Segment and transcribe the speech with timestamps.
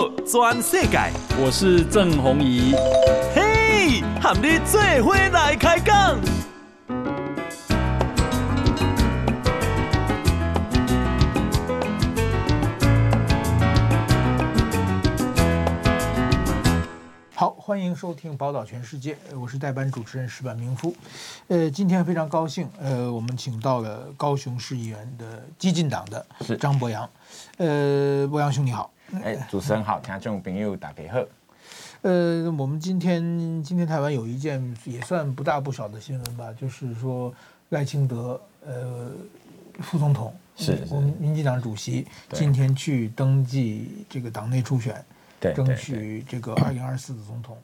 [0.00, 2.74] 报全世界，我是郑弘仪。
[3.34, 6.18] 嘿，和你做伙来开讲。
[17.34, 20.94] 好，欢迎收听《宝岛全世界》，我是代班主持人石板明夫。
[21.48, 27.06] 呃，今天非常高兴，呃，我们请到了高雄市议员的激进党的张博洋。
[27.58, 28.90] 呃，博洋兄你好。
[29.24, 31.20] 哎，主持人好，听众朋友大家好。
[32.02, 37.32] 呃，我们今天今天台湾有一件也算不大不小的新闻吧，就是说
[37.70, 39.10] 赖清德呃
[39.80, 45.04] 副总统是我们民进党主席今天去登记这个党内初选。
[45.40, 47.56] 对，争取这个二零二四的总统，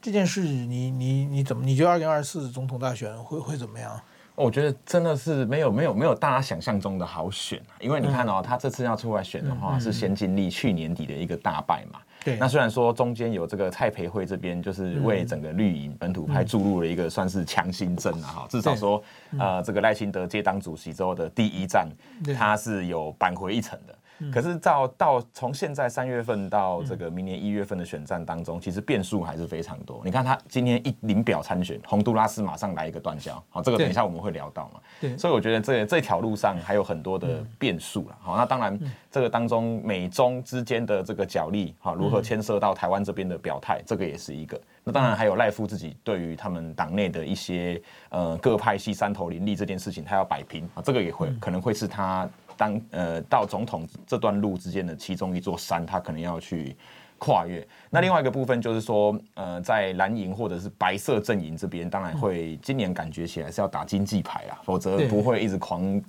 [0.00, 1.64] 这件事你你你怎么？
[1.64, 3.98] 你觉得二零二四总统大选会会怎么样？
[4.34, 7.76] 我觉得真的是没有没有没有大家想象中的好选啊！
[7.80, 12.00] 因为你看哦，他这次要出来选的话，是先经历去年底的一个大败嘛。
[12.24, 12.36] 对。
[12.36, 19.02] 那虽然说中间有这个蔡培慧这边就是为整个绿营本土派注入了一个算是强心针啊哈，至少说
[19.38, 21.88] 呃这个赖清德接当主席之后的第一站，
[22.36, 23.94] 他是有扳回一城的。
[24.30, 30.02] 可是到到从现在三月份到这个明年一月份的选战当中，其实变数还是非常多。
[30.04, 34.80] 你看他今天一领表参选，洪都拉斯马上来一个断交，好，这个等一下我们会聊到嘛。
[35.00, 38.16] 对，所以我觉得这这条路上还有很多的变数了。
[38.20, 38.78] 好，那当然
[39.10, 44.60] 这个当中美中之间的这个角力，好，如何牵涉到台湾这边的表态，这个也是一个。
[44.84, 52.28] 那当然还有赖夫自己对于他们党内的一些呃各派系三头林立这件事情，他要摆平啊，这个也会可能会是他。
[52.56, 56.76] 当呃到总统这段路之间的其中一座山，他可能要去
[57.18, 57.66] 跨越。
[57.90, 66.02] 那另外一个部分就是说，呃，在蓝营或者是白色阵营这边，当然会今年感觉起来是要打经济牌啊，否则不会一直狂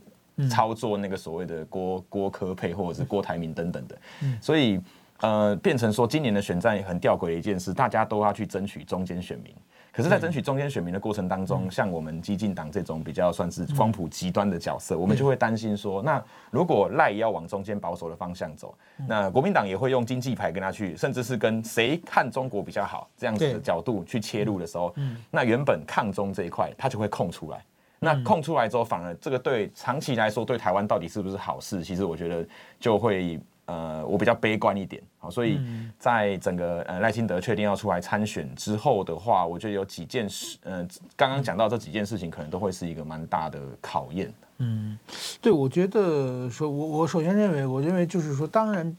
[0.50, 3.98] 操作那个所谓的郭郭科配或者是郭台铭等等的。
[4.42, 4.80] 所以
[5.22, 9.53] 呃，变成说今年的选战很吊诡的一件事，大家都要去争取中间选民。
[9.96, 18.76] 可是，在争取中间选民的过程当中，像我们激进党这种比较算是光谱极端的角色，我们就会担心说，那如果赖要往中间保守的方向走，
[19.08, 24.92] 那国民党也会用经济牌跟他去，甚至是跟谁看中国比较好这样子的角度去切入的时候，
[25.30, 27.64] 那原本抗中这一块他就会空出来。
[28.00, 31.84] 那空出来之后，反而这个对长期来说对台湾到底是不是好事？
[31.84, 32.44] 其实我觉得
[32.80, 33.40] 就会。
[33.66, 35.59] 呃，我比较悲观一点，好，所以
[35.97, 44.34] 在整个呃赖清德确定要出来参选之后的话，我觉得有几件事，呃，刚刚讲到这几件事情，可能都会是一个蛮大的考验。
[44.57, 44.97] 嗯，
[45.41, 48.96] 对，我觉得说，我我首先认为，我认为就是说，当然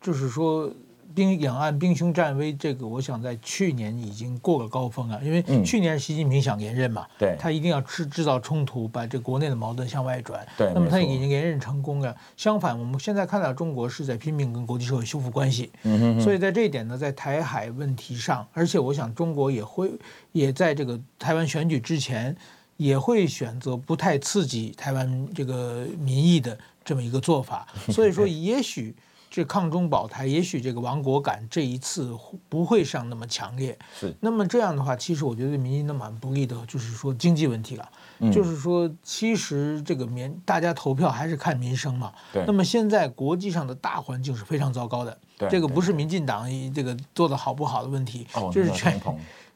[0.00, 0.70] 就是说。
[1.14, 12.14] 兵两岸兵凶战危，这个我想在去年已经过了高峰了，因为去年习近平想连任嘛，对，他一定要制制造冲突，把这国内的矛盾向外转，对，那么他已经连任成功了。
[12.36, 19.90] 相反，我们现在看到中国是在拼命跟国际社会修复关系，嗯哼，所以在这一点呢，在台海问题上，而且我想中国也会
[20.32, 22.36] 也在这个台湾选举之前
[22.76, 28.94] 也会选择不太刺激台湾这个民意的这么一个做法，所以说 也许。
[29.30, 32.16] 这抗中保台，也许这个亡国感这一次
[32.48, 33.78] 不会上那么强烈。
[33.98, 37.88] 是，那么这样的话，其实我觉得对民进党蛮不利的，就是说经济问题了。
[38.20, 42.12] 嗯，就是说，其实这个民大家投票还是看民生嘛。
[42.32, 42.42] 对。
[42.46, 45.16] 那么现在国际上的大环境是非常糟糕的。
[45.36, 45.48] 对。
[45.48, 49.00] 这个不是民进党这个做的好不好的问题，就是全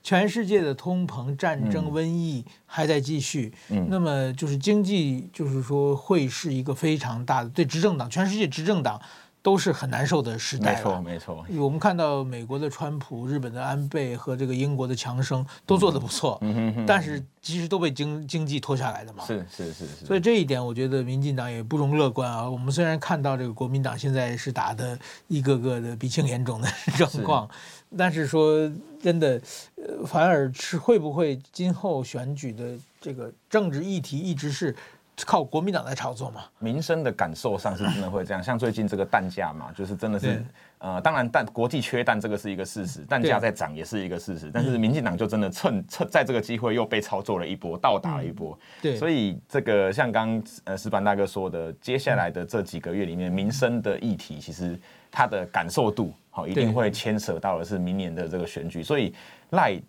[0.03, 3.53] 全世界的通膨、战争、瘟疫还在继续。
[3.71, 3.87] 嗯。
[3.89, 9.01] 那么就是经济，就是说会是一个非常大的对执政党，全世界执政党。
[9.43, 11.01] 都是很难受的时代了。
[11.01, 11.63] 没错，没错。
[11.65, 16.41] 我们看到美国的川普、日本的安倍和这个英国的强生都做得不错，
[16.87, 19.25] 但是其实都被经经济拖下来的嘛。
[19.27, 20.07] 是是是是。
[20.07, 22.49] 所以这一点，我觉得民进党也不容乐观啊。
[22.49, 27.51] 我们虽然看到这个国民党现在是打的一个个的鼻青脸肿的 状况，
[27.99, 28.71] 但是说
[29.03, 29.41] 真的，
[29.75, 34.77] 呃，反而是会不会今后选举的这个政治议题一直是。
[35.25, 36.43] 靠国民党来炒作嘛？
[36.59, 40.45] 民生的感受上是真的会这样，像最近这个蛋价嘛，就是真的是，
[40.79, 48.59] 呃，当然蛋国际缺蛋这个是一个事实，蛋价在涨也是一个事实，但是民进党就真的趁趁在这个机会又被操作了一波，倒打了一波。
[48.81, 54.79] 对，所以这个像刚呃石板大哥说的，接下来的这几个月里面，民生的议题其实
[55.11, 59.15] 它的感受度好一定会牵扯到的是明年的这个选举，所以
[59.51, 59.81] 赖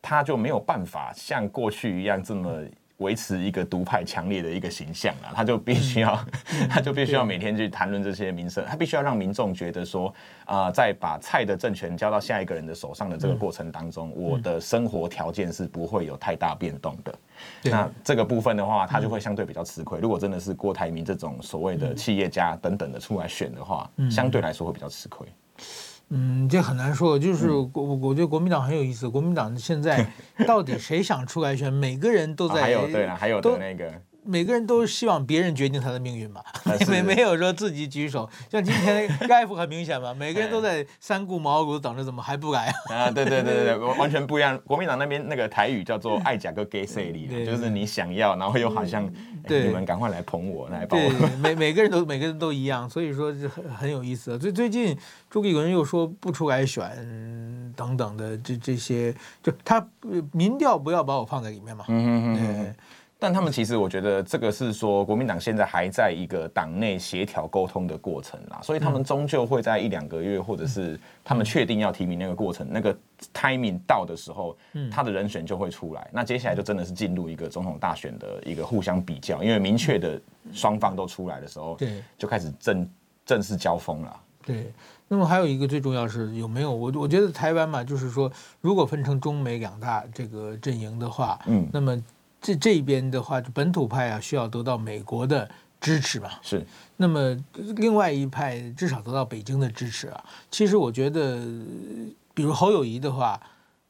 [0.00, 2.62] 他就没有办法像过去一样这么。
[2.98, 6.24] 维持一个独派强烈的一个形象啊，他就必须要，
[6.70, 10.12] 他就必须要每天去谈论这些民生，他必须要让民众觉得说，
[10.44, 17.14] 啊，在把蔡的政权交到下一个人的手上的这个过程当中，我的生活条件是不会有太大变动的。
[17.64, 19.98] 那这个部分的话，他就会相对比较吃亏。
[20.00, 25.26] 如果真的是郭台铭这种所谓的企业家等等的出来选的话，相对来说会比较吃亏。
[26.14, 27.18] 嗯，这很难说。
[27.18, 29.08] 就是国，我觉得国民党很有意思。
[29.08, 30.06] 国民党现在
[30.46, 31.72] 到底谁想出来选？
[31.72, 32.60] 每个人都在。
[32.60, 33.90] 还有对了，还有的那个。
[34.24, 36.40] 每个人都希望别人决定他的命运嘛，
[36.88, 38.28] 没没有说自己举手。
[38.50, 42.94] 像今天盖夫很明显嘛， 每个人都在三顾茅庐等着，怎么还不来啊？
[42.94, 44.58] 啊，对对对对对，完全不一样。
[44.64, 49.04] 国民党那边那个台语叫做“爱甲个给谁哩”，就是你想要，然后又好像
[49.48, 51.08] 你们赶快来捧我，来抱我。
[51.10, 54.38] 对，每每个人都每个人都一样，所以说是很很有意思。
[54.38, 54.96] 最最近
[55.28, 56.88] 朱立伦又说不出来选
[57.74, 59.84] 等等的这这些，就他
[60.32, 61.84] 民调不要把我放在里面嘛。
[61.88, 62.76] 嗯嗯嗯。
[63.22, 72.92] 但他们其实，我觉得这个是说，国民党现在还在一个党内协调沟通的过程啦，所以他们终究会在一两个月，或者是他们确定要提名那个过程，那个
[73.32, 74.56] timing 到的时候，
[74.90, 76.10] 他的人选就会出来。
[76.12, 80.20] 那接下来就真的是进入一个总统大选的一个互相比较，因为明确的
[80.52, 82.90] 双方都出来的时候，对，就开始正
[83.24, 84.20] 正式交锋了。
[84.44, 84.72] 对，
[85.06, 88.28] 那么还有一个最重要是有没有我我觉得台湾嘛，就是说
[88.60, 92.02] 如果分成中美两大这个阵营的话，嗯，那么。
[92.42, 95.48] 这这边的话，就本土派啊，需要得到美国的
[95.80, 96.28] 支持嘛。
[96.42, 96.62] 是。
[96.96, 97.34] 那么
[97.76, 100.24] 另外一派至少得到北京的支持啊。
[100.50, 101.40] 其实我觉得，
[102.34, 103.40] 比如侯友谊的话，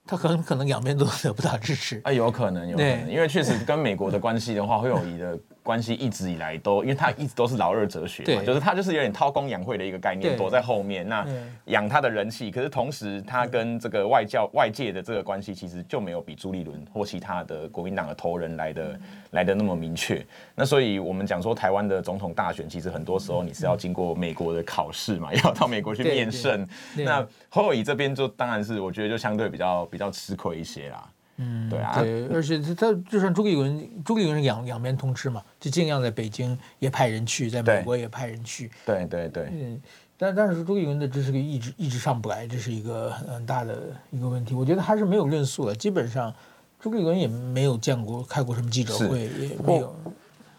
[0.06, 2.00] 他很可能两边都得不到支持。
[2.04, 5.38] 啊，有可能，有可能，因为确实跟美国的关系的话，侯友宜的。
[5.62, 11.26] 关系一直以来都，因为他一直都是老二哲学嘛，就是他就是有点韬光养晦的一个概念，躲在后面，那
[11.66, 12.50] 养他的人气。
[12.50, 19.00] 可是同时，他跟这个外教外界的这个关系，其实就没有比朱立伦或其他的国民党的头人来的
[19.30, 20.24] 来的那么明确。
[20.54, 26.66] 那所以我们讲说，台湾的总统大选，其实很多时候你是要经过美国的考试嘛， 要到美国去面圣。
[26.96, 31.08] 那侯友宜这边就当然是我觉得就相对比较比较吃亏一些啦。
[31.36, 38.70] 嗯，对啊，对，而且他他就算朱立伦，朱立伦是两两边通吃嘛，就尽量在北京也派人去，在美国也派人去。
[38.84, 39.48] 对对对。
[39.50, 39.80] 嗯，
[40.16, 44.54] 但但是朱立伦的支持率一直一直上不来，这是一个很大的一个问题。
[44.54, 46.32] 我觉得还是没有论述了，基本上
[46.78, 49.94] 朱立伦也没有见过开过什么记者会，也没有。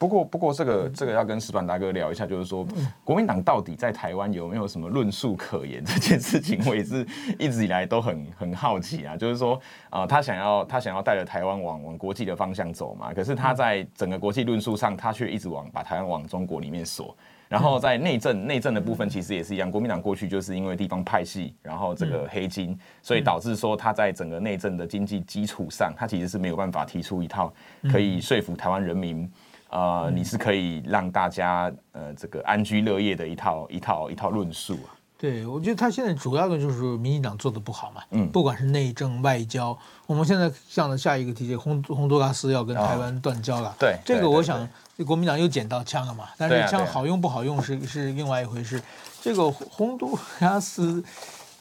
[0.04, 2.68] 不过，不过这个这个要跟石板大哥聊一下，就是说，
[3.06, 5.82] 国民党到底在台湾有没有什么论述可言？
[5.86, 7.08] 这件事情我也是
[7.40, 9.16] 一直以来都很很好奇啊。
[9.16, 9.56] 就是说，
[9.90, 17.16] 啊、呃，他想要他想要带着台湾往往国际的方向走嘛，可是他在整个国际论述上，他却一直往把台湾往中国里面锁。
[17.48, 19.72] 然后在内政内政的部分，其实也是一样。
[19.72, 27.54] 国民党过去就是因为地方派系，然后这个黑金，所以导致说他在整个内政的经济基础上，他其实是没有办法提出一套
[27.92, 29.32] 可以说服台湾人民。
[29.74, 34.94] 呃，你是可以让大家呃这个安居乐业的一套一套一套论述啊。
[35.18, 38.04] 对，我觉得他现在主要的就是民进党做的不好嘛。
[38.12, 39.76] 嗯，不管是内政外交，
[40.06, 43.70] 我们现在向着下一个题目，洪洪都拉斯要跟台湾断交了。
[43.70, 44.68] 哦、对，这个我想
[45.08, 46.26] 国民党又捡到枪了嘛。
[46.38, 48.80] 但是枪好用不好用是是另外一回事。
[49.22, 51.04] 这个洪都拉斯。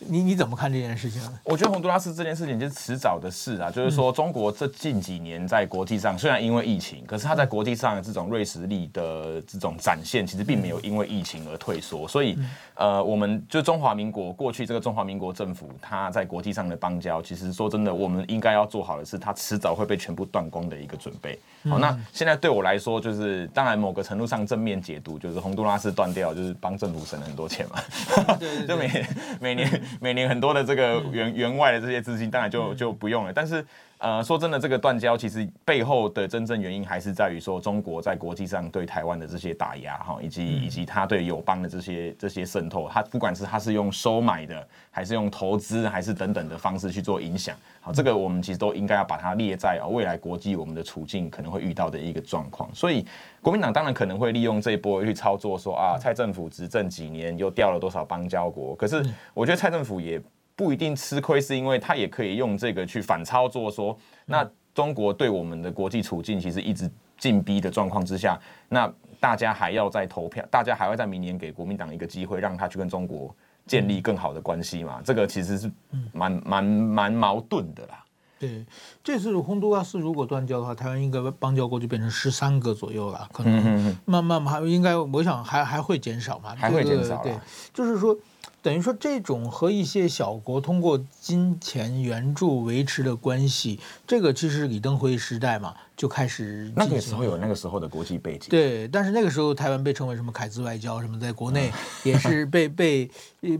[0.09, 1.21] 你你怎么看这件事情？
[1.45, 12.07] 我觉得洪都拉斯这件事情就是迟早的事啊，就是说中国这近几年在国际上虽然因为疫情，可是它在国际上的这种瑞士力的这种展现，其实并没有因为疫情而退缩。
[12.09, 12.39] 所以，
[12.75, 21.39] 呃，我们就中华民国过去这个中华民国政府，它在国际上的邦交，其实说真的，我们应该要做好的是，它迟早会被全部断供的一个准备。
[21.69, 28.37] 好，那现在对我来说，就是当然某个程度上正面解读，就是洪都拉斯断掉，就是帮政府省了很多钱嘛。
[28.39, 29.07] 对， 就每
[29.41, 29.83] 每年。
[30.01, 33.33] 每年很多的这个援援外的这些资金，当然就就不用了。
[33.33, 33.65] 但是，
[34.03, 52.69] 呃，说真的，这个断交其实背后的真正原因还是在于说，中国在国际上对台湾的这些打压，哈，以及以及他对友邦的这些这些渗透，他不管是他是用收买的，还是用投资，还是等等的方式去做影响，好，这个我们其实都应该要把它列在啊未来国际我们的处境可能会遇到的一个状况。
[52.75, 53.07] 所以，
[53.41, 58.75] 国民党当然可能会利用这一波去操作，说啊，蔡政府执政几年又掉了多少邦交国。
[58.75, 59.01] 可是，
[59.33, 60.21] 我觉得蔡政府也。
[60.55, 68.91] 不一定吃亏，是因为他也可以用这个去反操作，说那中国对我们的国际处境其实一直进逼的状况之下，那
[69.21, 73.35] 大家还要再投票，大家还会在明年给国民党一个机会，让他去跟中国
[73.67, 75.01] 建立更好的关系嘛？
[75.05, 75.71] 这个其实是
[76.13, 78.05] 蛮蛮蛮矛盾的啦。
[78.39, 78.65] 对，
[79.05, 87.23] 这次洪都拉斯如果断交的话，台湾应该邦交国就变成十三个左右了，可能慢慢还应该，我想还还会减少嘛，还会减少。
[87.23, 87.39] 对，
[87.73, 88.17] 就是说。
[88.63, 96.73] 等于说，这种和一些小国通过金钱援助维持的关系，这个其实李登辉时代嘛就开始。
[96.77, 98.47] 那个时候有那个时候的国际背景。
[98.51, 101.73] 对，但是那个时候台湾被称为什么凯兹外交什么，在国内
[102.05, 103.11] 也是被被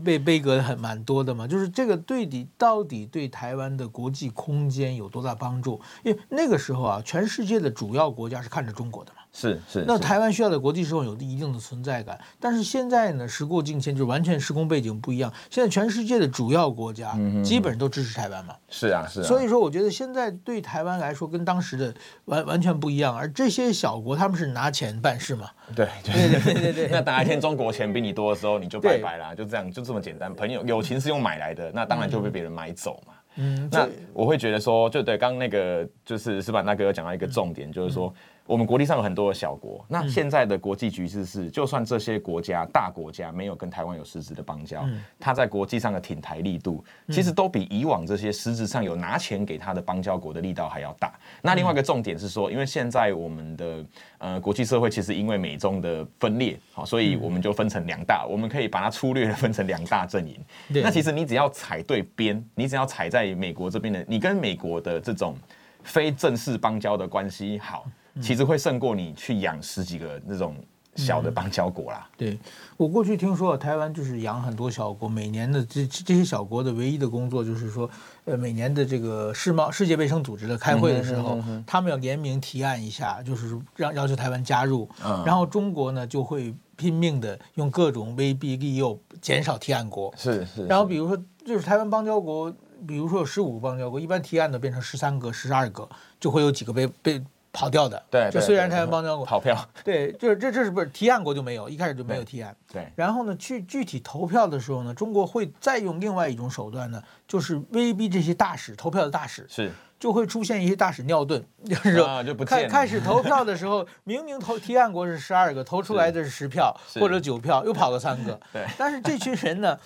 [0.05, 1.45] 被被隔的很蛮多的嘛。
[1.45, 5.81] 就是这个对底到底对台湾的国际空间有多大帮助？
[6.03, 9.22] 因为那个时候啊，全世界的主要国家是看着中国的嘛。
[9.33, 9.83] 是是。
[9.87, 15.33] 那台湾需要在国际社会有一定的存在感，但是现在呢，时过境迁，就完全时空背景不一样。
[15.49, 17.13] 现在全世界的主要国家
[17.43, 18.55] 基本上都支持台湾嘛。
[18.69, 19.23] 是啊是啊。
[19.23, 21.93] 所以说，我觉得现在对台湾来说，跟当时的
[22.25, 23.17] 完完全不一样。
[23.17, 25.49] 而这些小国，他们是拿钱办事嘛？
[25.75, 26.87] 对对对对对。
[26.91, 30.31] 那哪一天中国钱比你多的时候，你就拜拜啦，就这样，就这么简单。
[30.35, 33.13] 朋友友情是用买来的，那当然就被别人买走嘛。
[33.37, 38.13] 嗯，那我会觉得说，就对，刚刚那个就是石板大哥有讲到一个重点，就是说。
[38.45, 44.85] 我们国际上有很多的小国，那现在的国际局势是，就算这些国家大国家没有跟台湾有实质的邦交，
[45.17, 51.13] 他在国际上的挺台力度，其实都比以往这些实质上有拿钱给他的邦交国的力道还要大。
[51.41, 53.85] 那另外一个重点是说，因为现在我们的
[54.17, 60.37] 呃国际社会其实因为美中的分裂，好，所以我们就分成两大，我们可以把它粗略的分成两大阵营。
[60.67, 65.37] 那其实你只要踩对边，你只要踩在美国这边的，你跟美国的这种
[65.83, 67.85] 非正式邦交的关系好。
[68.21, 70.55] 其实会胜过你去养十几个那种
[70.95, 72.07] 小的邦交国啦。
[72.07, 72.39] 嗯、对，
[72.77, 77.89] 我过去听说，台湾就是养很多小国，每年的这这些小国的唯一的工作就是说，
[78.25, 84.87] 呃，每年的这个世贸世界卫生组织的开会的时候，他们要联名提案一下，就是让要求台湾加入。
[85.25, 90.13] 然后中国呢就会拼命的用各种威逼利诱减少提案国。
[90.15, 90.67] 是是。
[90.67, 92.53] 然后比如说，就是台湾邦交国，
[92.87, 95.87] 比如说有十五个邦交国，一般提案的变成十三个、十二个，
[96.19, 97.23] 就会有几个被被。
[97.55, 102.81] 跑掉的，对，就虽然台湾邦交国跑票， 对，就是这这是不是提案国就没有，一开始就没有提案，对。
[102.81, 118.65] 对然后呢，去具体投票的时候呢，中国会再用另外一种手段呢，就是威逼这些大使投票的大使是，就会出现一些大使尿遁， 就是说开开始投票的时候， 明明投提案国是十二个，投出来的是十票或者九票，又跑了三个，对。
[118.79, 119.77] 但是这群人呢，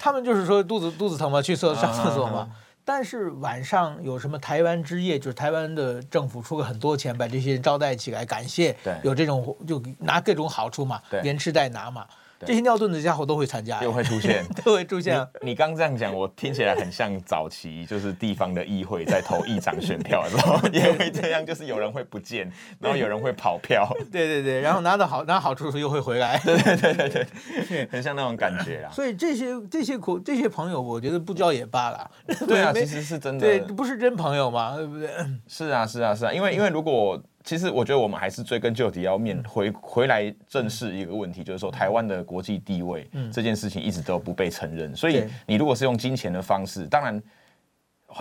[0.00, 2.48] 他们就是说肚子肚子疼嘛，去厕上厕所嘛。
[2.82, 12.06] 但是晚上有什么台湾之夜，就是台湾的政府出了很多钱把这些人招待起来，感谢，有这种就拿各种好处嘛，连吃带拿嘛。
[12.46, 15.26] 这些尿遁的家伙都会参加，又会出现， 都会出现。
[15.42, 23.88] 你刚这样讲，我听起来很像早期就是地方的议会在投议长选票的时候也会这样，就是有人会不见，然后有人会跑票。
[24.10, 26.38] 对对对，然后拿到好拿好处的时候又会回来。
[26.44, 27.26] 对对对对
[27.68, 28.92] 对，很像那种感觉啊。
[28.92, 32.10] 所以这些这些苦这些朋友，我觉得不交也罢了。
[32.46, 33.46] 对啊，其实是真的。
[33.46, 35.08] 对，不是真朋友嘛，对不对？
[35.46, 37.20] 是啊是啊是啊，因为因为如果。
[37.42, 44.94] 其实我觉得我们还是追根究底，要面回回来正视一个问题，就是说台湾的国际地位这件事情一直都不被承认。
[44.94, 47.20] 所以你如果是用金钱的方式，当然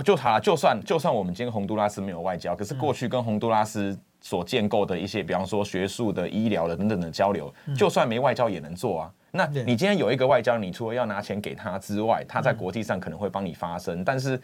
[0.06, 9.12] 就他，就算就算我们今天洪都拉斯没有外交，可是过去跟洪都拉斯所建构的一些，比方说学术的、医疗的等等的交流，就算没外交也能做啊。
[9.32, 14.02] 那你今天有一个外交，你除了要拿钱给他之外，他在国际上可能会帮你发声。
[14.02, 14.40] 但是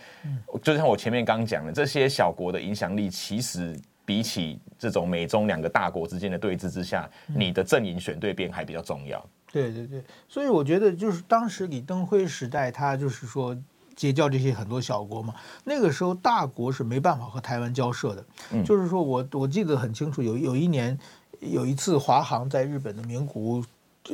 [0.62, 3.74] 就像我前面刚讲的，这些小国的影响力其实。
[4.06, 9.24] 比起这种美中两个大国之间的对峙之下，你的阵营选对边还比较重要。
[9.52, 13.58] 对对对，所以我觉得就是当时李登辉时代，他就是说
[13.96, 15.34] 结交这些很多小国嘛。
[15.64, 18.26] 那个时候大国是没办法和台湾交涉的。
[18.52, 20.98] 嗯，就是说我我记得很清楚，有有一年
[21.40, 23.64] 有一次华航在日本的名古屋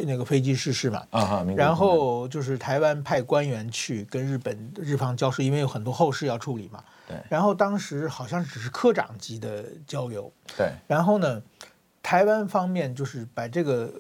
[0.06, 6.84] 那个飞机失事嘛，啊然后就是台湾派官员去跟日本日方交涉，因为有很多后事要处理嘛。
[7.30, 10.72] 然后当时好像只是科长级的交流，对。
[10.88, 11.42] 然后呢，
[12.04, 13.92] 台湾方面就是把这个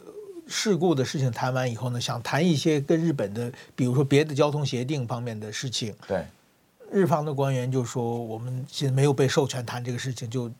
[0.47, 5.95] 事故的事情谈完以后呢，想谈一些跟日本的，比如说别的交通协定方面的事情。
[6.07, 6.25] 对。
[6.91, 10.51] 日方的官员就说，我们现在没有被授权谈这个事情，就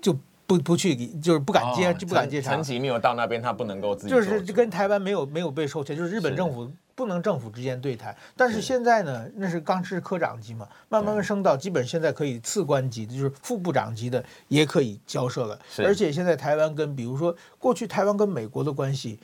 [0.00, 0.16] 就
[0.46, 2.54] 不不去，就是不敢接，就不敢接场。
[2.54, 4.08] 层级没有到那边，他不能够自己。
[4.08, 6.72] 就是跟台湾没有没有被授权，就是日本政府。
[6.98, 15.56] 不能政府之间对台，但是现在呢，那是刚是科长级嘛，慢慢升到基本现在可以次官级的，就是副部长级的也可以交涉了。
[15.78, 19.20] 而且现在台湾跟比如说过去台湾跟美国的关系，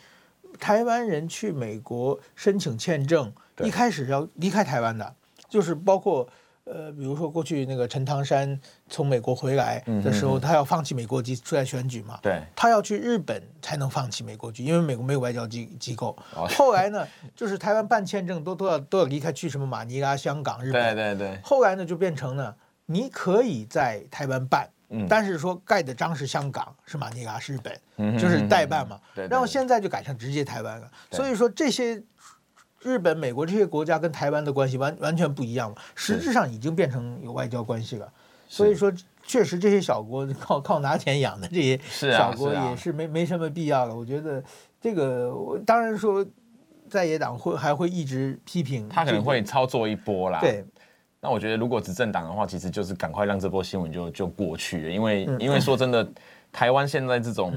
[0.60, 3.32] 台湾人去美国申请签证，
[3.64, 5.12] 一开始要离开台湾的，
[5.48, 6.28] 就是包括。
[6.64, 12.18] 呃，比如说过去那个陈唐山从美国回来的时候，他要放弃美国籍出来选举嘛？
[12.23, 16.16] 对，他要去日本才能放弃美国籍，因为美国没有外交机机构。
[16.33, 17.06] 后来呢，
[17.37, 20.97] 就是台湾办签证都都要都要离开去什么马尼拉、香港、日本。
[20.97, 21.38] 对对对。
[21.42, 22.56] 后来呢，就变成了
[22.87, 24.66] 你可以在台湾办，
[25.06, 28.99] 但是说盖的章是香港，是马尼拉，是日本，就是代办嘛。
[29.28, 30.90] 然后现在就改成直接台湾了。
[31.11, 32.02] 所以说这些。
[32.84, 38.08] 日本、美国这些国家跟台湾的关系完完全不一样了，实质上已经变成有外交关系了。
[38.46, 38.92] 所以说，
[39.26, 41.80] 确实这些小国 靠靠拿钱养的这些
[42.12, 43.96] 小国也是没没什么必要了。
[43.96, 44.44] 我觉得
[44.80, 46.24] 这个，我当然说，
[46.88, 50.40] 在野党会还会一直批评，他可能会操作一波啦。
[50.40, 50.62] 对，
[51.20, 56.06] 那我觉得如果执政党的话，其实就是赶快让这波新闻就就过去了，因为因为说真的。
[56.52, 57.52] 台湾现在这种。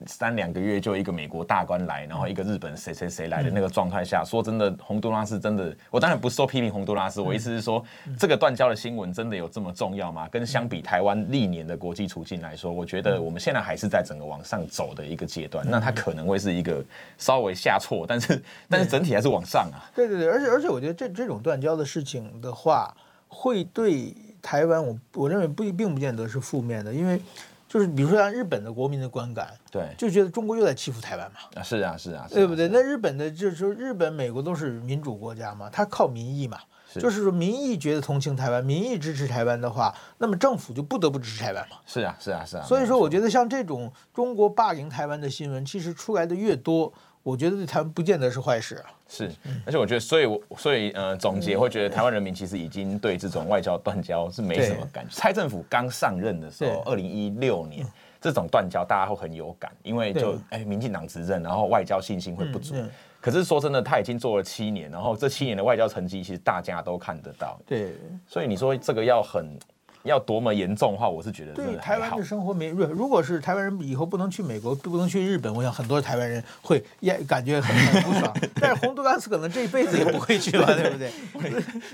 [0.00, 7.82] 嗯三两个月就一个美国大官来，然后一个日本谁谁谁来的那个状态下，说真的，洪都拉斯真的，我当然不是说批评洪都拉斯，我意思是说，
[8.18, 10.28] 这个断交的新闻真的有这么重要吗？
[10.28, 16.84] 跟相比台湾历年的国际处境来说，我觉得我们现在还是在整个往上走的一个阶段，那它可能会是一个
[17.16, 19.80] 稍微下挫，但是但是整体还是往上啊。
[19.94, 22.94] 对对对，而且而且我觉得这这种断交的事情的话，
[23.28, 27.18] 会对台湾，我我认为不并不见得是负面的，因为。
[27.68, 31.40] 就是比如说，像日本的国民的观感，对，就觉得中国又在欺负台湾嘛。
[31.54, 32.68] 啊，是啊，是啊，对不对？
[32.68, 36.58] 那日本的就是说，日本、美国都是民主国家嘛，它靠民意嘛。
[36.94, 41.76] 就是说，民意觉得同情台湾，民意支持台湾的话，那么政府就不得不支持台湾嘛。
[41.84, 42.62] 是啊，是啊，是啊。
[42.62, 46.92] 所以说，我觉得像这种中国霸凌台湾的新闻，其实出来的越多。
[47.26, 48.84] 我觉得对台湾不见得是坏事啊。
[49.08, 49.28] 是，
[49.64, 55.10] 而且我觉得，所以，我所以，呃，总结会觉得，台湾人民其实已经对这种外交断交是没什么感觉。
[55.12, 57.84] 蔡政府刚上任的时候，二零一六年，
[58.20, 62.76] 这种断交大家会很有感，因为就哎，民进党执政，然后外交信心会不足。
[63.20, 67.58] 可是说真的，他已经做了七年，然后这七年的外交成绩，其实大家都看得到。
[67.66, 69.58] 对，所以你说这个要很。
[70.06, 78.34] 要多么严重的话，我是觉得对台湾的生活没，如果是台湾人以后不能去美国，不能去日本，我想很多台湾人会也感觉很很不爽。
[78.60, 81.10] 但是洪都拉斯可能这一辈子也不会去了，对不对？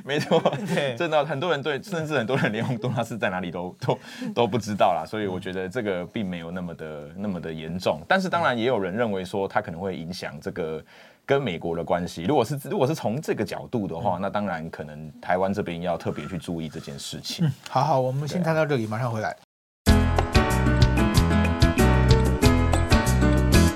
[0.05, 0.39] 没错，
[0.73, 3.99] 对，真的 很多人对，甚至很多人连洪都拉斯在哪里都都
[4.35, 5.05] 都不知道啦。
[5.05, 8.01] 所以我觉得这个并没有那么的那么的严重。
[8.07, 10.83] 但是当然也有人认为说，它可能会影响这个。
[11.33, 17.47] 跟美国的关系，如果是如果是从这个角度的话，那当然可能台湾这边要特别去注意这件事情。
[17.47, 19.35] 嗯，好好，我们先谈到这里，马上回来。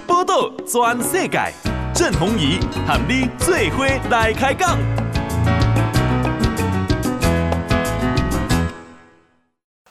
[0.06, 1.50] 报道全世界，
[1.94, 4.76] 郑弘仪喊你最伙来开讲。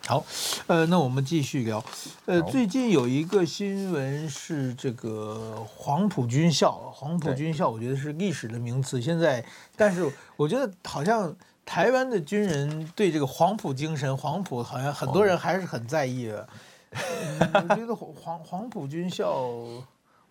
[0.08, 0.24] 好，
[0.68, 1.84] 呃，那我们继续聊。
[2.26, 9.02] 呃，最近有一个新闻是这个黄埔军校，黄埔军校，我觉得是历史的名词。
[9.02, 9.44] 现在，
[9.76, 10.08] 但是
[10.38, 16.48] 我觉得好像台湾的军人对这个黄埔精神，黄埔好像很多人还是很在意的。
[17.40, 19.32] 嗯，我觉得黄黄埔军校，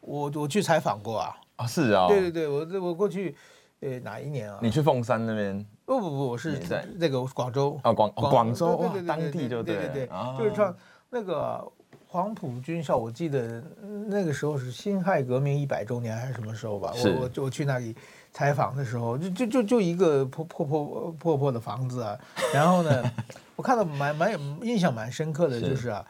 [0.00, 1.36] 我我去采访过啊。
[1.56, 2.06] 啊，是啊。
[2.06, 3.34] 对对对，我我过去。
[3.80, 4.58] 呃，哪一年啊？
[4.62, 5.66] 你去凤山那边？
[5.84, 10.74] 不不不，我是在那个广州啊，广广州对对对，当地就对对对，就是说
[11.10, 11.62] 那个
[12.06, 13.62] 黄埔军校，我记得
[14.06, 16.92] 那个时候是辛亥革命一百周年还是什么时候吧？
[16.94, 17.94] 我我我去那里
[18.32, 22.18] 采访的时候，就就就就一个破破破破破的房子啊，
[22.52, 23.12] 然后呢，
[23.54, 26.06] 我看到蛮蛮有印象蛮深刻的就是啊，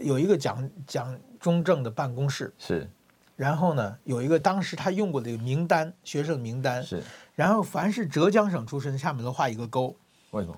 [0.00, 2.90] 有一个蒋蒋中正的办公室是。
[3.36, 7.02] 然后呢，有一个当时他用过的名单，学生名单是。
[7.34, 9.96] 然后凡是浙江省出身，下面都画一个勾。
[10.30, 10.56] 为什么？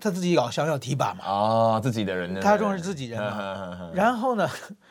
[0.00, 1.24] 他自己搞想要提拔嘛。
[1.26, 2.40] 哦，自己的人呢？
[2.40, 3.90] 他重视自己人嘛。
[3.92, 4.48] 然后呢？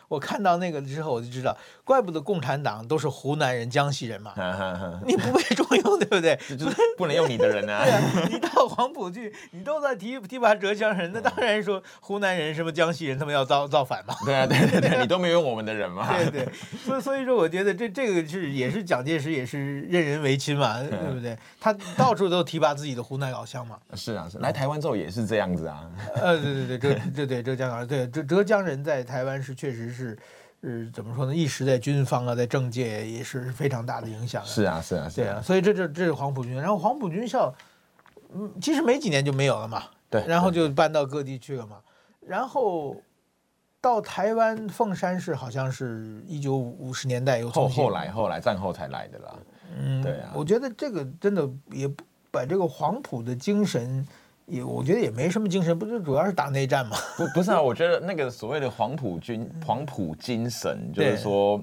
[0.08, 4.34] 我看到那个之后，我就知道，怪不得共产党都是湖南人、江西人嘛。
[5.06, 6.38] 你不被重用，对不对？
[6.58, 6.66] 就
[6.98, 7.84] 不能用你的人啊。
[7.86, 14.16] 对啊，你到黄埔去，你都在提提拔浙江人，那当然说湖南人、什么江西人，他们要造造反嘛。
[14.26, 16.08] 对啊，对对对，你 都没用我们的人嘛。
[16.18, 16.48] 对对，
[16.86, 21.38] 所以所以说，我觉得这这个是也是蒋介石也是任人唯亲嘛，对不对？
[21.60, 23.78] 他到处都提拔自己的湖南老乡嘛。
[23.94, 25.84] 是啊，是来台湾之后也是这样子啊。
[26.16, 29.97] 呃，对对对，浙对对浙江啊，对浙浙江人在台湾是确实是。
[29.98, 30.18] 是
[30.62, 31.36] 是怎么说呢？
[31.36, 34.46] 一时在军方啊，在政界也是非常大的影响。
[34.46, 35.26] 是啊，是啊，是啊。
[35.26, 37.54] 对啊，所以这这这是黄埔军，然后黄埔军校，
[38.34, 39.84] 嗯，其实没几年就没有了嘛。
[40.10, 40.24] 对。
[40.28, 41.78] 然后就搬到各地去了嘛。
[42.22, 42.96] 然后
[43.82, 49.36] 到台湾凤山市，好像是一九五十年代又后后来后来战后才来的啦。
[49.76, 50.32] 嗯，对啊。
[50.36, 54.06] 我觉得这个真的也不把这个黄埔的精神。
[54.48, 56.98] 也我觉得也没什么精神，不就主要是打内战吗？
[57.18, 61.62] 不不是啊，我觉得那个所谓的黄埔军黄埔精神，就是说，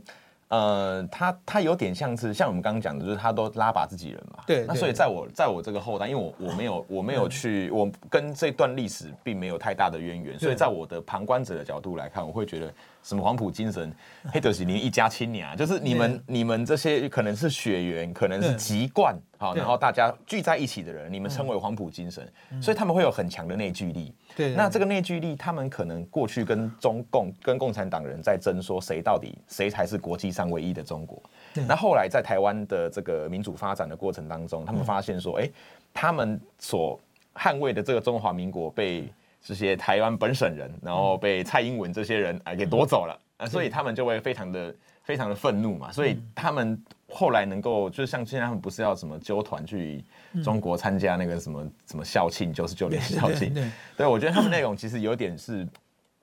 [0.54, 4.44] 呃，他他有点像是像我们刚刚讲的，就是他都拉拔自己人嘛。
[4.46, 4.64] 对。
[4.66, 12.72] 那所以在我在我这个后代，因为我我没有我没有去，我跟这段历史并没有太大的渊源，所以在我的旁观者的角度来看，我会觉得。
[13.04, 13.94] 什么黄埔精神，
[14.32, 22.26] 黑德喜林一家亲娘，就是你们你们这些可能是血缘，可能是籍贯，好，然后大家聚在一起的人，你们称为黄埔精神，
[22.62, 24.14] 所以他们会有很强的内聚力。
[24.37, 31.23] 对，那这个内聚力，他们可能过去跟中共、跟共产党人在争，说谁到底谁才是国际上唯一的中国。
[31.68, 35.51] 那后来在台湾的这个民主发展的过程当中，他们发现说，哎，
[35.92, 36.99] 他们所
[37.35, 39.09] 捍卫的这个中华民国被。
[39.47, 43.14] 这些台湾本省人，然后被蔡英文这些人啊给夺走了。
[43.37, 50.03] 啊，所以他们就会非常的非常的愤怒嘛，所以他们后来能够，就像现在他们不是要什么纠团去
[50.42, 53.55] 中国参加那个什么什么校庆，九十九年校庆，
[53.97, 55.66] 对，我觉得他们那种其实有点是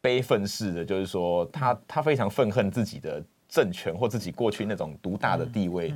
[0.02, 5.94] 悲愤式的，就是说他他非常愤恨自己的政权或自己过去那种独大的地位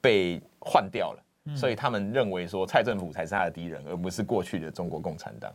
[0.00, 5.52] 被换掉了，所以他们认为说蔡政府才是他的敌人，而不是过去的中国共产党。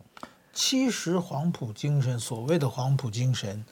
[0.52, 3.64] 其实黄埔精神，所谓的黄埔精神，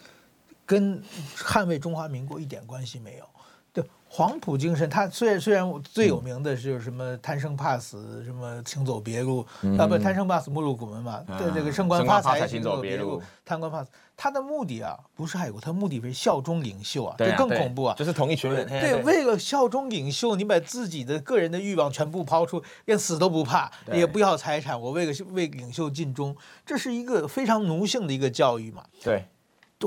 [0.66, 1.00] 跟
[1.36, 3.26] 捍卫中华民国一点关系没有。
[3.74, 18.68] 对黄埔精神，他虽然虽然最有名的是什么贪生怕死，什么请走别路，嗯、啊不贪生怕死目入古门嘛，对、嗯、这个升官发财行走别路，贪官怕死，他的目的啊不是爱国，他的目的为效忠领袖啊，这更恐怖啊，就是同一群人。
[18.68, 28.84] 对，为了效忠领袖，你把自己的个人的欲望全部抛出，连死都不怕，也不要财产，我为了为领袖尽忠，这是一个非常奴性的一个教育嘛。
[29.02, 29.28] 对，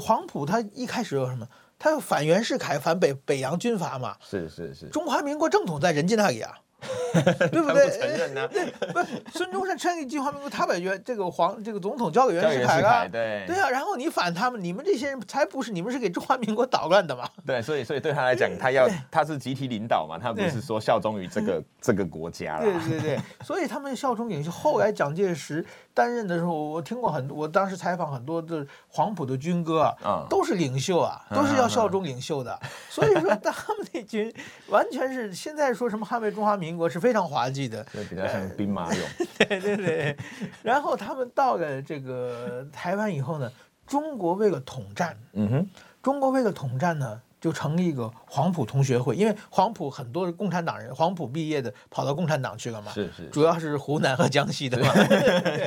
[0.01, 1.47] 黄埔他一开始有什么？
[1.85, 4.17] 他要反袁世凯，反北北洋军阀嘛？
[4.19, 4.87] 是是是。
[4.89, 6.51] 中华民国正统在人家那里啊，
[7.13, 7.91] 对不对？
[7.91, 8.49] 不承认呢？
[8.49, 13.69] 对，不是孙中山成立中华民国，他把袁这个皇这个总统交给袁世凯了，对对啊。
[13.69, 17.29] 然后你反他们，你们这些人才不是，你们是给中华民国捣乱的嘛？
[17.47, 22.65] 对，所以所以对他来讲，他要他是集体领导嘛，他不是说效忠于这个这个国家了。
[22.65, 24.51] 对对对，所以他们效忠领袖。
[24.51, 25.63] 后来蒋介石。
[25.95, 32.59] 担任的时候，我听过很多，我当时采访很多的黄埔的军歌啊，都是领袖啊，都是要效忠领袖的。
[32.91, 34.35] 所以说，他们那群
[34.69, 38.99] 完全是现在说什么捍卫中华民国是非常滑稽的，比较像兵马俑。
[39.49, 40.17] 对对对。
[40.63, 43.51] 然后他们到了这个台湾以后呢，
[43.87, 45.71] 中国为了统战，嗯哼，
[46.03, 47.21] 中国为了统战呢。
[47.45, 54.91] 就成立一个黄埔同学会，因为黄埔很多共产党人，黄埔毕业的跑到共产党去了嘛，是是，主要是湖南和江西的嘛，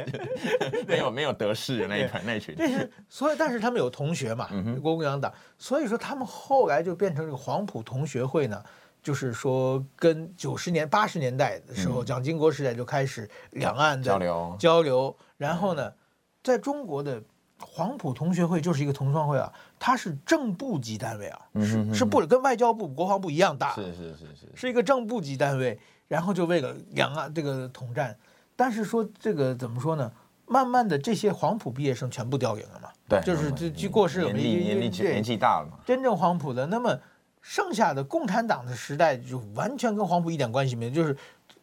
[0.90, 4.50] 没有没有得势的那一团那一群，但是所以但是他们有同学嘛，
[4.82, 8.64] 国共两党，所以说他们后来就变成这个黄埔同学会呢，
[9.04, 15.94] 就是说跟九十年八十年代的时候，蒋经国时代就开始两岸的交流交流，然后呢，
[16.42, 17.22] 在中国的。
[17.60, 25.80] 黄埔同学会就是一个同窗会啊，它是正部级单位啊，是是不跟外交部、国防部一样大，是是是是，是一个正部级单位。
[26.08, 28.18] 然后就为了两岸这个统战，
[28.56, 30.10] 但是说这个怎么说呢？
[30.46, 35.78] 慢慢的这些黄埔毕业生全部凋零了嘛，对，就是就就过世了，年纪年纪年纪大了嘛。
[35.86, 36.98] 真正黄埔的，那么
[37.42, 41.18] 剩下的共产党的时代就完全跟黄埔一点关系没有，就是。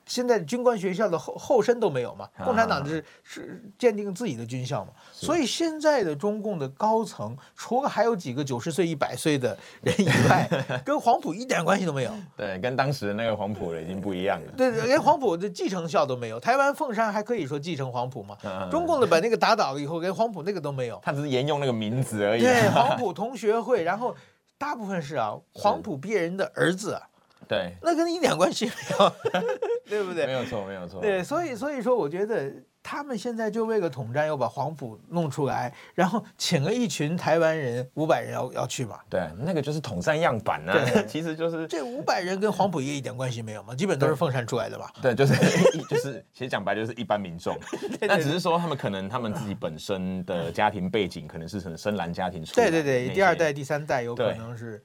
[0.07, 2.29] 现在军官学校的后后身都没有嘛？
[2.45, 4.93] 共产党是是鉴定自己的军校嘛？
[5.13, 10.49] 所以现在的中共的高层，除了还有几个九十岁、一百岁的人以外，
[10.85, 12.11] 跟黄埔一点关系都没有。
[12.37, 14.53] 对，跟当时的那个黄埔的已经不一样了。
[14.57, 16.39] 对，连黄埔的继承校都没有。
[16.39, 18.37] 台湾凤山还可以说继承黄埔嘛？
[18.71, 21.01] 中共的把那个打倒了以后，连黄埔那个都没有。
[21.03, 22.43] 他只是沿用那个名字而已。
[22.43, 24.15] 对，黄埔 同学会，然后
[24.59, 27.01] 大部分是啊，黄埔毕业人的儿子。
[27.49, 29.13] 对，那跟你一点关系没有，
[29.89, 30.27] 对不对？
[30.27, 31.01] 没有错，没有错。
[31.01, 32.53] 对，所以所以说，我觉得
[32.83, 38.99] 他们现在就为了统战，又把黄埔弄出来，然后请了一群台湾人五百人要要去嘛。
[39.09, 40.85] 对，那个就是统战样板呢、啊。
[40.93, 44.93] 对， 其实就是这五百人跟黄埔也一点关系没有嘛，基本都是凤山出来的吧。
[45.01, 45.35] 对，就是
[45.89, 47.57] 就是，其实讲白就是一般民众。
[48.07, 52.73] 但只是说他们可能他们自己本身的家庭背景可能是从深蓝家庭出来的。
[52.73, 54.83] 对对对，第二代、第三代有可能是。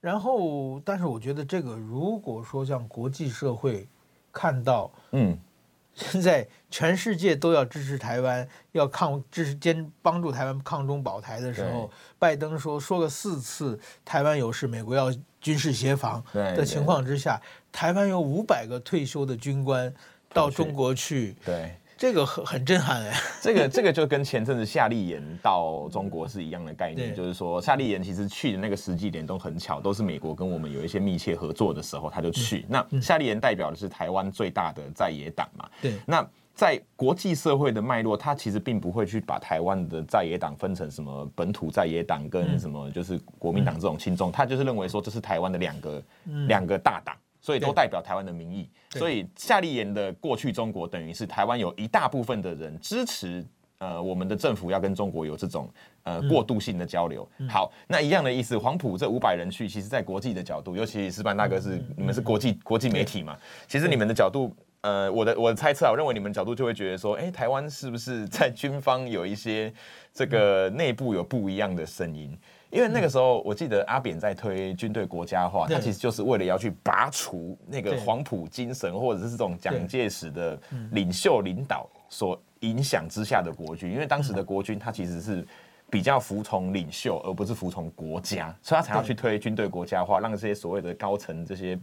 [0.00, 3.86] 然后，但是我觉得这个，如果说像国际社会
[4.32, 5.38] 看到，嗯，
[5.92, 19.92] 现在全世界都要支持台湾，要抗支持兼帮助台湾抗中保台的时候，拜登说说个四次台湾有事，美国要军事协防的情况之下，台湾有五百个退休的军官
[20.32, 21.76] 到中国去，对。
[22.00, 32.64] 这个很很震撼哎，这个这个就跟前阵子夏立言到中国是一样的概念，就是说夏立言其实去的那个时机点都很巧，都是美国跟我们有一些密切合作的时候他就去。
[32.66, 35.92] 那夏立言代表的是台湾最大的在野党嘛，对。
[36.06, 46.02] 那在国际社会的脉络，他其实并不会去把台湾的在野党分成什么本土在野党跟什么就是国民党这种轻重，他就是认为说这是台湾的两个
[46.48, 47.14] 两个大党。
[47.40, 53.44] 所以都代表台湾的民意，所以夏立言的过去中国等于是台湾有一大部分的人支持，
[53.78, 55.68] 呃，我们的政府要跟中国有这种
[56.02, 57.26] 呃过渡性的交流。
[57.48, 69.72] 好，那一样的意思，黄埔这五百人去，其实在国际的角度，尤其石板大哥是你们是国际国际媒体嘛，其实你们的角度，呃，我的我的猜测啊，我认为你们角度就会觉得说，哎，台湾是不是在军方有一些
[70.12, 72.36] 这个内部有不一样的声音？
[72.70, 80.58] 因为那个时候，我记得阿扁在推军队国家化，他其实就是为了要去拔除那个黄埔精神，或者是这种蒋介石的
[80.92, 83.90] 领袖领导所影响之下的国军。
[83.90, 85.44] 因为当时的国军，他其实是
[85.90, 91.78] 比较服从领袖，而不是服从国家，所以他才要去推军队国家化，让这些所谓的高层这些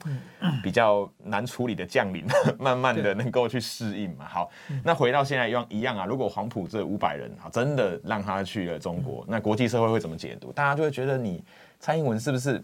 [0.64, 2.26] 比较难处理的将领，
[2.58, 4.26] 慢慢的能够去适应嘛。
[4.26, 4.50] 好，
[4.84, 10.52] 那回到现在一样一样啊，如果黄埔这五百人啊，真的让他去了中国，那国际社会会怎么解读？
[10.52, 11.44] 大家就会觉得你
[11.80, 12.64] 蔡英文是不是？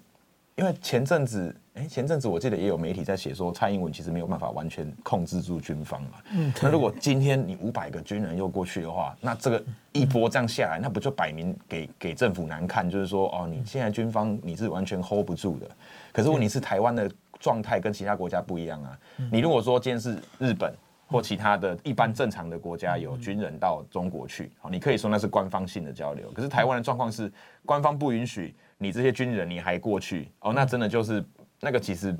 [0.56, 6.10] 因为前阵子，哎，前阵子我记得也有媒体在写说，蔡英文其实没有办法完全控制住军方嘛。
[6.32, 6.54] 嗯。
[6.62, 9.64] 那如果今天你五百个军人又过去的话，那这个
[9.94, 12.88] 一波这样下来，那不就摆明给给政府难看？
[12.88, 15.68] 就是说，哦，你现在军方你是完全 hold 不住的。
[16.12, 18.96] 可是问题是台湾的状态跟其他国家不一样啊。
[19.32, 20.72] 你如果说今天是日本
[21.08, 26.32] 或其他的一般正常的国家有军人到中国去，好，你可以说那是官方性的交流。
[26.32, 27.32] 可是台湾的状况是
[27.66, 28.54] 官方不允许。
[28.84, 30.52] 你这些军人，你还过去哦？
[30.54, 31.24] 那真的就是
[31.62, 32.14] 那个，其实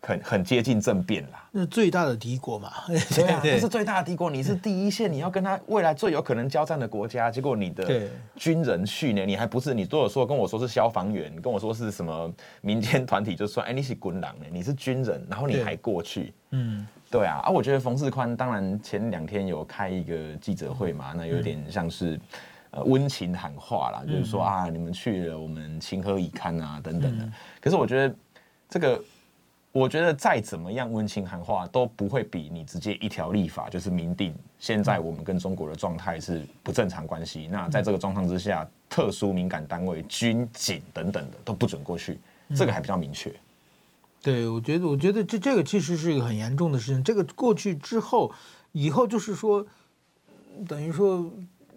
[0.00, 1.44] 很很接近政变啦。
[1.50, 2.72] 那最大的敌国嘛，
[3.14, 4.30] 对啊，这是最大的敌国。
[4.30, 17.40] 你是第一线，你要跟他未来最有可能交战的国家，结果你的军人训练，你还不是你都有说跟我说是消防员，跟我说是什么民间团体，就说 哎，你是滚狼呢，你是军人，然后你还过去，嗯，对啊。
[17.44, 22.18] 啊，我觉得冯世宽当然前两天有开一个记者会嘛，那有点像是。
[22.70, 27.26] 呃，温情喊话啦，就是说啊，你们去了，我们情何以堪啊，等等的。
[27.62, 28.14] 可是我觉得
[28.68, 29.02] 这个，
[29.72, 37.48] 我觉得再怎么样温情喊话，都不会比你直接一条立法，就是明定现在我们跟中国的状态是不正常关系。
[37.50, 42.18] 那在这个状况之下，特殊敏感单位、军警等等的都不准过去，
[42.54, 43.34] 这个还比较明确。
[44.22, 47.02] 对，我觉得，我觉得这这个其实是一个很严重的事情。
[47.02, 48.30] 这个过去之后，
[48.72, 49.66] 以后就是说，
[50.68, 51.24] 等于说。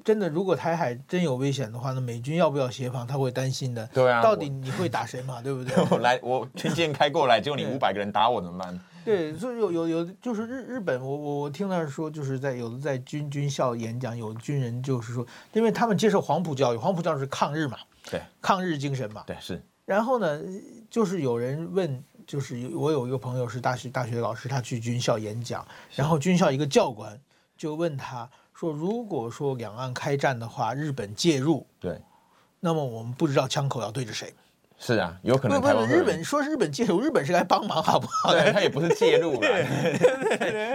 [0.04, 3.06] 真的，如果台海真有危险的话，那美军要不要协防？
[3.06, 3.86] 他会担心的。
[3.94, 5.42] 对啊，到底你会打谁嘛？
[5.44, 5.76] 对不对？
[5.90, 8.80] 我来，我军舰开过来，结果你五百个人打我怎么办？
[9.04, 17.78] 对，所以有有有，就是日日本，我我我听他说，就是在有的在军军校演讲，有军人就是说，因为他们接受黄埔教育，黄埔教育是抗日嘛，
[18.10, 19.64] 对，抗日精神嘛，对是。
[19.86, 20.40] 然后呢，
[20.90, 27.20] 就是有人问，就是我有一个朋友是大学大学老师，他去军校演讲，然后军校一个教官
[27.58, 28.30] 就问他。
[28.62, 32.00] 说如果说两岸开战的话，日本介入，对，
[32.60, 34.32] 那么我们不知道枪口要对着谁。
[34.84, 35.62] 是啊，有可能。
[35.62, 38.32] 不不，日本说日本介入，日本是来帮忙，好不好？
[38.34, 39.48] 对，他也不是介入了，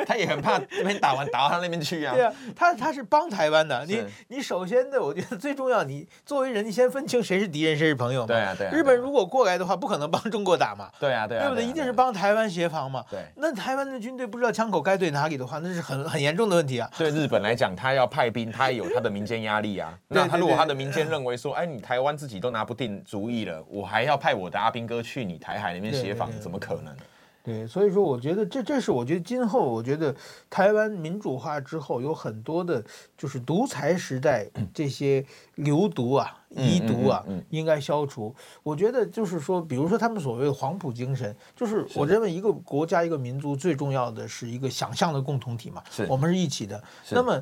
[0.07, 2.15] 他也很怕这边打完打到他那边去啊。
[2.15, 3.85] 对啊，他他是帮台湾的。
[3.87, 8.27] 你你首先的，我觉得最重要，你作为人，你先分清谁是敌人，谁是朋友嘛。
[8.29, 8.69] 对啊，对。
[8.71, 10.89] 日本如果过来的话，不可能帮中国打嘛。
[11.01, 11.43] 对啊，对啊。
[11.43, 11.65] 对不对？
[11.65, 13.05] 一定是帮台湾协防嘛。
[13.11, 13.19] 对。
[13.35, 16.89] 那台湾的军队不知道枪口该对哪里的话，那是很很严重的问题啊。
[16.97, 19.93] 对日本来讲，他要派兵，他也有他的民间压力啊。
[20.09, 24.71] 那他如果他的民间认为说，哎，你台湾自己都拿不定主意了，我还要派我的阿。
[24.77, 26.95] 兵哥去你台海那边协防，怎么可能？
[27.43, 30.15] 对，所以说我觉得这这是我觉得今后我觉得
[30.51, 32.85] 台湾民主化之后有很多的，
[33.17, 38.35] 就是独裁时代这些流毒啊、遗毒啊，应该消除。
[38.63, 46.83] 我觉得就是说，比如说他们所谓的黄埔精神，就是我认为一个国家一个民族最重要的是一个想象的共同体嘛，我们是一起的。
[47.11, 47.41] 那么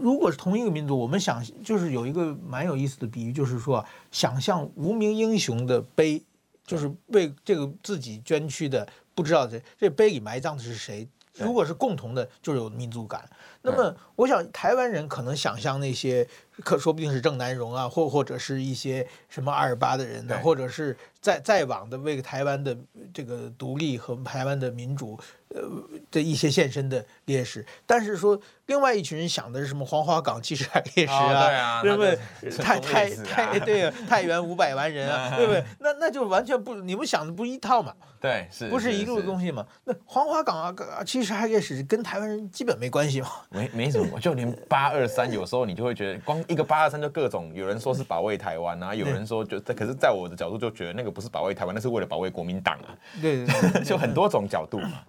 [0.00, 6.22] 如果是同一个民族，我们想就是有一个蛮有意思的比喻，就是说想象无名英雄的碑。
[6.66, 11.08] 就是为这个自己捐躯的，不知道这这碑里埋葬的是谁。
[11.34, 13.24] 如果是共同的，就有民族感。
[13.66, 16.26] 那么，我想台湾人可能想象那些，
[16.62, 22.76] 可说不定是郑南荣啊，或或者是一些什么二二八的人呢，或者是在在往的为台湾的
[23.12, 25.18] 这个独立和台湾的民主。
[25.54, 25.62] 呃
[26.10, 32.18] 的一些献身的烈士，但是说另外一群人想的是什么黄花岗七十二烈士啊，对不对？
[32.58, 35.64] 太太太对啊，太原五百万人啊， 对不对？
[35.78, 37.94] 那那就完全不，你们想的不一套嘛？
[38.20, 39.64] 对，是不是一路的东西嘛？
[39.84, 43.30] 那黄花岗啊，七十二烈士跟台湾人基本没关系嘛？
[43.56, 55.00] 没没什么，就连八二三，有时候你就会觉得，光一个八二三就各种，有人说是保卫台湾啊，有人说就，可是在我的角度就觉得那个不是保卫台湾，那是为了保卫国民党啊，对对，就很多种角度嘛。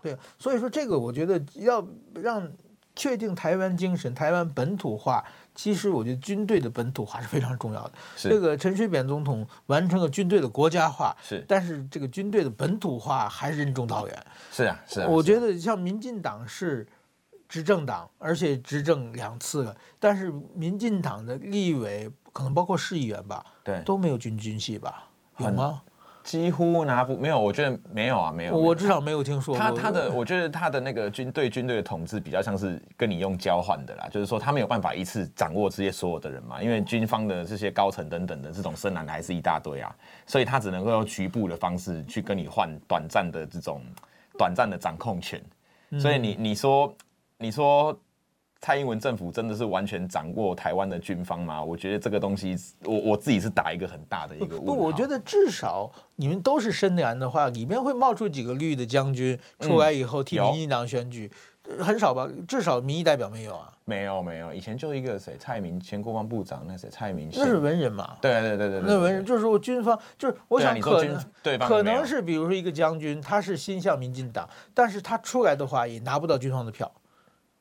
[0.00, 1.84] 对，所以说这个我觉得要
[2.14, 2.48] 让
[2.94, 7.92] 确定台湾精神、台湾本土化，其实我觉得军队的本土化是非常重要的。
[8.14, 14.26] 是这个陈水扁总统完成了军队的国家化，是，但是这个军队的本土化还是任重道远。
[14.52, 15.08] 是啊，是啊。
[15.08, 16.86] 我觉得像民进党是
[17.54, 25.04] 执政党，而且执政两次了，但是民进党的立委可能包括市议员吧，对，都没有军军系吧？
[25.38, 25.80] 有吗？
[26.24, 28.56] 几乎拿不没有，我觉得没有啊，没有。
[28.56, 29.62] 我至少没有听说过。
[29.62, 39.94] 他他的，我觉得他的那个军队军队的统治比较像是跟你用交换的啦，就是说他没有办法一次掌握这些所有的人嘛，因为军方的这些高层等等的这种深蓝还是一大堆啊，
[40.26, 43.80] 所以他只能够用局部的方式去跟你换短暂的这种
[44.36, 45.40] 短暂的掌控权。
[46.00, 46.92] 所以你你说
[47.44, 47.94] 你说
[48.58, 51.62] 蔡英文政府真的是完全掌握台湾的军方吗？
[51.62, 54.74] 我觉得这个东西，我我自己是打一个很大的一个问号。
[54.74, 61.30] 不，我觉得至少你们都是深蓝的话，里面会冒出几个绿的将军出来以后替民进党选举。
[61.30, 61.38] 嗯
[61.80, 63.72] 很少吧，至少民意代表没有啊。
[63.86, 68.18] 没有没有，以前就一个谁，蔡明前国防部长那谁，蔡明那是文人嘛？
[68.20, 76.92] 对对对对对，那文人就是说军方，就是我想可能、啊、对可能是比如说一个将军，他是心向民进党，但是他出来的话也拿不到军方的票，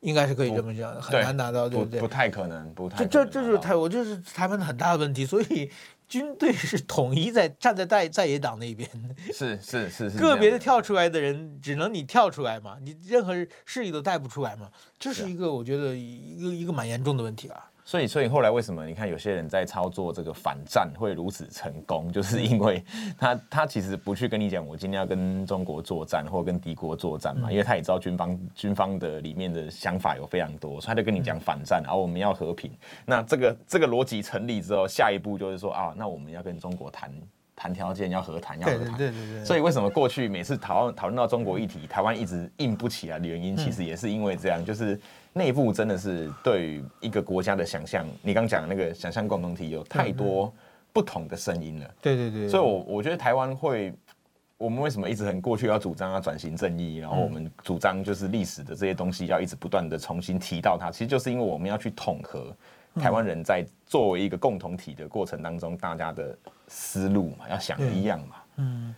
[0.03, 1.99] 应该是可以这么讲，很难达到，对不对？
[1.99, 3.03] 不太可能，不太。
[3.05, 5.71] 这这就是台，我就是台湾的很大的问题，所以。
[6.05, 8.87] 军队是统一在站在在在野党那边，
[9.33, 13.33] 是是是是，个别的跳出来的人，只能你跳出来嘛，你任何
[13.65, 17.65] 势力都带不出来嘛，这是一个我觉得一个一个蛮严重的问题啊。
[17.85, 22.83] 所以，所以后来为什么你看有些人在操作这个反战会如此成功，就是因为
[23.17, 32.71] 他他其实不去跟你讲我今天要跟中国作战或跟敌国作战嘛，因为他也知道军方军方的里面的想法有非常多，所以他就跟你讲反战，然后我们要和平。
[33.05, 37.11] 那这个这个逻辑成立之后，下一步就是说啊，那我们要跟中国谈
[37.53, 38.97] 谈条件，要和谈，要和谈。
[38.97, 39.45] 对对对对。
[39.45, 44.97] 所以为什么过去每次讨论讨论到中国议题，台湾一直硬不起来的原因，其实也是因为这样，就是。
[45.33, 50.53] 内部真的是对于一个国家的想象，你刚讲的那个想象共同体有太多
[50.91, 51.91] 不同的声音了。
[52.01, 52.47] 对对对。
[52.47, 53.91] 所以，我我觉得台湾会，
[54.57, 62.55] 我们为什么一直很过去要主张要转型正义，然后我们主张就是历史的这些东西要一直不断的重新提到它，其实就是因为我们要去统合
[62.95, 68.35] 台湾人在作为一个共同体的过程当中，大家的思路嘛，要想一样嘛。
[68.57, 68.93] 嗯。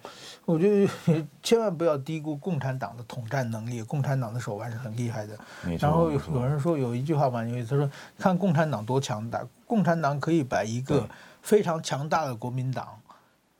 [0.45, 0.91] 我觉得
[1.41, 5.35] 千万不要低估共产党的统战能力，共产党的手腕是很厉害的。
[5.79, 11.09] 然后有人说有一句话蛮有意思，他说看共产党多强大，共产党可以把一个
[11.41, 12.87] 非常强大的国民党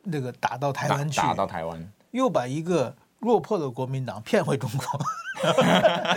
[0.03, 2.95] 那个打到台湾去，打到台湾，又把一个
[3.25, 4.85] 落魄的国民党骗回中国。
[5.43, 6.15] 啊，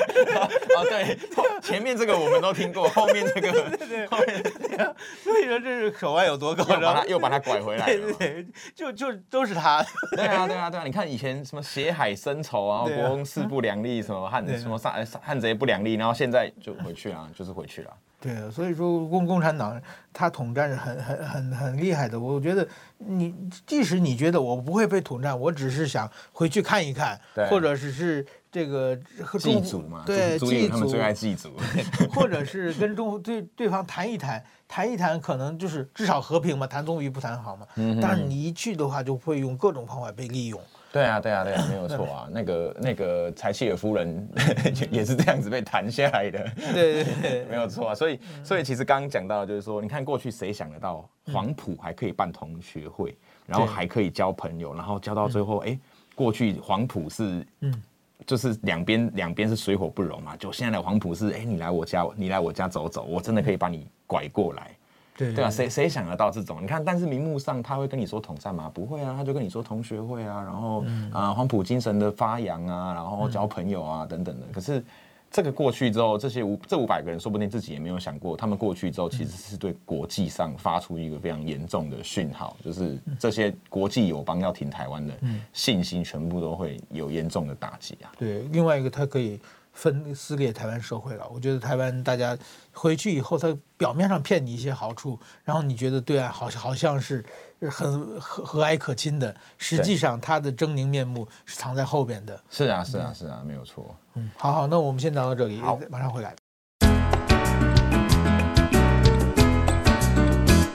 [0.88, 1.18] 对，
[1.61, 9.85] 前面这个我们都听过， 后面这个，对对对，后面这个，所以说这是手腕有多高，然后他又把他拐回来，了对对，就就都是他。
[10.12, 17.90] 对啊，对啊，对啊，你看以前什么血海深仇啊，国共势不两立，什么汉什么汉汉贼不两立，然后现在就回去了，就是回去了。
[18.20, 19.81] 对，所以说共共产党
[20.12, 22.18] 他统战是很很很很厉害的。
[22.18, 22.66] 我觉得
[22.98, 23.35] 你
[23.66, 28.26] 即使你觉得我不会被统战，我只是想回去看一看，或者只是。
[28.50, 28.98] 这个
[29.38, 31.52] 祭祖嘛，对，祭祖，他们最爱祭祖，
[32.11, 37.66] 或者是跟中对对方谈一谈，谈一谈，可能就是至少和平嘛，谈总比不谈好嘛。
[38.00, 40.59] 但是你一去的话，就会用各种方法被利用。
[40.92, 42.29] 对啊，对啊，对啊，没有错啊。
[42.33, 44.29] 那个那个柴契尔夫人
[44.90, 46.38] 也是这样子被弹下来的。
[46.72, 47.94] 对对对，没有错啊。
[47.94, 55.79] 所以所以其实刚刚讲到，就是说，你看过去谁想得到黄埔还可以办同学会，然后还可以交朋友，然后交到最后，哎，
[56.14, 57.83] 过去黄埔是嗯。
[58.27, 64.77] 就是两边两边是水火不容嘛，就现在的黄埔是，哎，你来我家，你来我家走走，我真的可以把你拐过来，
[65.18, 65.50] 对对吧？
[65.50, 66.62] 谁谁想得到这种？
[66.62, 68.70] 你看，但是明目上他会跟你说统战吗？
[68.72, 74.83] 不会啊，他就跟你说同学会啊，然后啊黄埔精神的发扬啊，然后交朋友啊等等的，可是。
[75.31, 85.12] 这个过去之后，这些五这五百个人说不定自己也没有想过，他们过去之后其实是对国际上发出一个非常严重的讯号，就是这些国际友邦要停台湾的
[85.52, 88.09] 信心全部都会有严重的打击啊。
[88.18, 89.38] 对，另外一个他可以
[89.78, 91.24] 分撕裂台湾社会了。
[91.32, 92.36] 我觉得台湾大家
[92.72, 97.24] 回去以后，他表面上骗你一些好处，然后你觉得对岸好像好像是。
[97.68, 102.40] 很和和蔼可亲的，实际上他的狰狞面目是藏在后边的。
[102.48, 103.92] 是啊，是啊，是啊，没有错。
[104.14, 106.36] 嗯，好好，那我们先聊到这里，好，马上回来。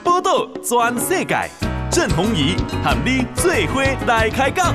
[0.04, 1.48] 报道全世界，
[1.90, 4.74] 郑弘仪喊你最伙来开讲。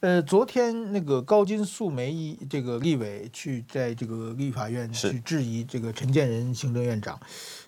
[0.00, 7.20] 呃，昨天那个高金素梅一这个立委去在这个立法院去质疑这个陈建仁行政院长，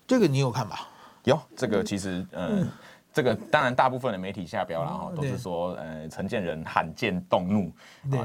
[0.07, 0.89] 这个你有看吧？
[1.25, 2.67] 有，这个其实呃，嗯、
[3.13, 7.71] 这个当然大部分的媒体下标了哈，都是说呃陈建仁罕见动怒，
[8.09, 8.19] 对，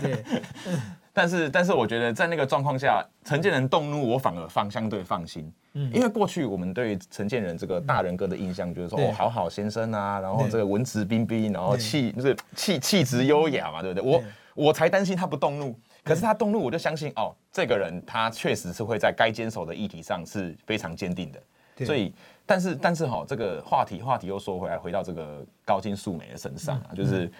[0.00, 0.24] 对
[1.16, 5.50] 但是但是我觉得在那个状况下，陈建仁动怒，我反而放相对放心。
[5.72, 14.06] 因为过去我们对陈建仁这个大人哥的印象就是说，哦，好好先生啊，然后这个文质彬彬，然后气就是气气质优雅嘛，对不对？
[14.06, 14.22] 我
[14.66, 15.74] 我才担心他不动怒，
[16.04, 21.40] 可是他动怒，我就相信哦，这个人他确实是会在该坚守的议题上是非常坚定的。
[21.84, 22.14] 所以，
[22.44, 27.30] 但是但是哈，这个话题话题又说回来，回到这个高金素梅的身上啊，就是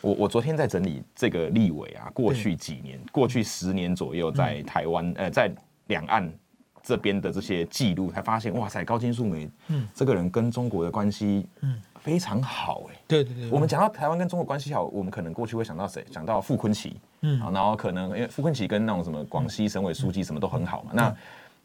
[0.00, 5.50] 我我昨天在整理这个立委啊，过去几年，过去十年左右在台湾呃在
[5.86, 6.32] 两岸。
[6.80, 12.96] 这边的这些记录，才发现哇塞，高金素梅，嗯，这个人跟中国的关系，嗯，非常好哎。
[13.06, 16.02] 对对对，我们讲到台湾跟中国关系好，我们可能过去会想到谁？
[16.10, 20.92] 想到傅昆奇，嗯，然后可能因为傅昆奇跟那种什么广西省委书记什么都很好嘛。
[20.94, 21.14] 那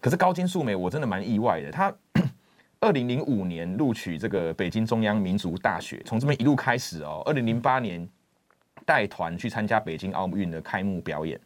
[0.01, 1.71] 可是高金素梅，我真的蛮意外的。
[1.71, 1.93] 她
[2.81, 7.21] 二零零五年录取这个北京中央民族大学，从这边一路开始哦。
[7.25, 8.05] 二零零八年
[8.85, 11.39] 带团去参加北京奥运的开幕表演，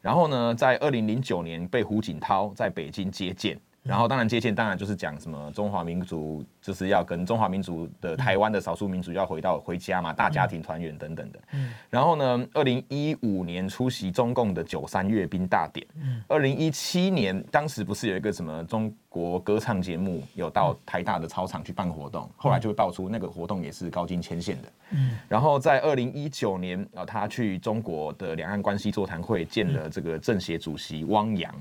[0.00, 3.58] 然后呢，在二零零九年被胡锦涛在北京接见。
[3.82, 11.40] 然后当然接见，当然就是讲什么中华民族就是要跟中华民族的台湾的少数民族要回到回家嘛，大家庭团圆等等的。
[11.88, 15.84] 然后呢，二零一五年出席中共的九三阅兵大典。
[16.28, 24.72] 二零一七年当时不是有一个什么中国歌唱节目有到台大的操场去办活动，后来就会爆出那个活动也是高金牵线的。
[25.28, 31.52] 然后在二零一九年啊，他去中国的两岸关系座谈会见了这个政协主席汪洋。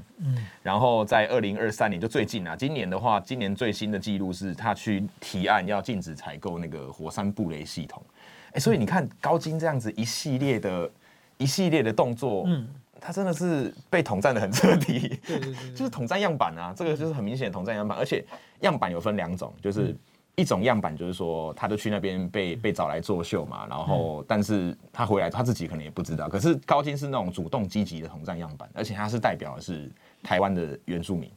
[0.62, 2.08] 然后在二零二三年就。
[2.10, 8.04] 最近啊，今年的话，今年最新的记录是他去提案要禁止采购那个火山布雷系统。
[8.48, 10.92] 哎、欸，所以你看高金这样子一系列的
[11.38, 12.68] 一系列的动作，嗯，
[13.02, 17.98] 他真的是被统战的很彻底，对对对，就是统战样板啊，这个就是很明显的统战样板。
[17.98, 18.24] 而且
[18.62, 19.96] 样板有分两种，就是
[20.36, 26.30] 一种样板就是说，他就去那边被被找来作秀嘛，然后但是他回来他自己可能也不知道。
[26.30, 29.90] 可是高金是那种主动积极的统战样板，而且他是代表的是
[30.24, 31.30] 台湾的原住民。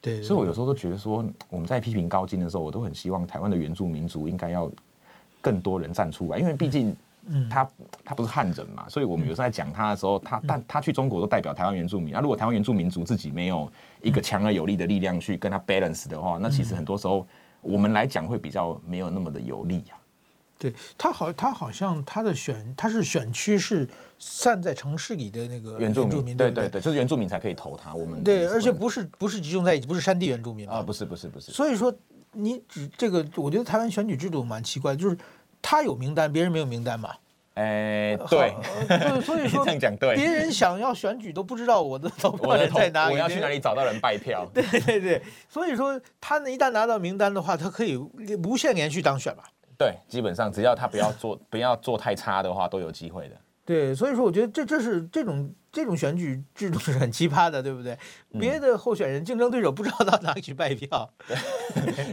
[0.00, 4.70] 对，所以我有时候都觉得说，我们在批评高金的时候，我都很希望台湾的原住民族应该要
[5.40, 6.96] 更多人站出来，因为毕竟
[7.50, 7.68] 他
[8.04, 13.70] 他不是汉人嘛，所以我们有时候在讲他的时候，他但他去中国都代表台湾原住民，那如果台湾原住民族自己没有
[14.02, 17.26] 一个强而有力的力量去跟他 balance 的话，那其实很多时候
[17.60, 19.98] 我们来讲会比较没有那么的有利啊。
[20.58, 23.88] 对他好，他好像他的选他是选区是
[24.20, 27.92] 散在城市里的那个原住民，对对对，就是原住民才可以投他。
[27.94, 31.50] 我们对，而且不是不是集中在一起，不是山地原住民啊，不是不是不是。
[31.50, 31.92] 所以说，
[32.30, 35.18] 你只这个，我觉得台湾选举制度蛮奇怪，就是
[35.62, 37.14] 他有名单，别人没有名单嘛。
[37.54, 38.54] 哎，对，
[38.88, 44.46] 对，所以说 这样讲对，别人想要选举都不知道我的投票人在哪里，我要去哪里找到人拜票。
[44.54, 49.42] 对对对，所以说他一旦拿到名单的话，他可以无限连续当选嘛。
[49.76, 53.36] 对，基本上只要他不要做不要做太差的话，都有机会的。
[53.64, 57.96] 对，所以说我觉得这这是这种这种选举制度是很奇葩的，对不对？
[58.40, 61.08] 别的候选人竞争对手不知道到哪里去拜票。
[61.28, 61.36] 对，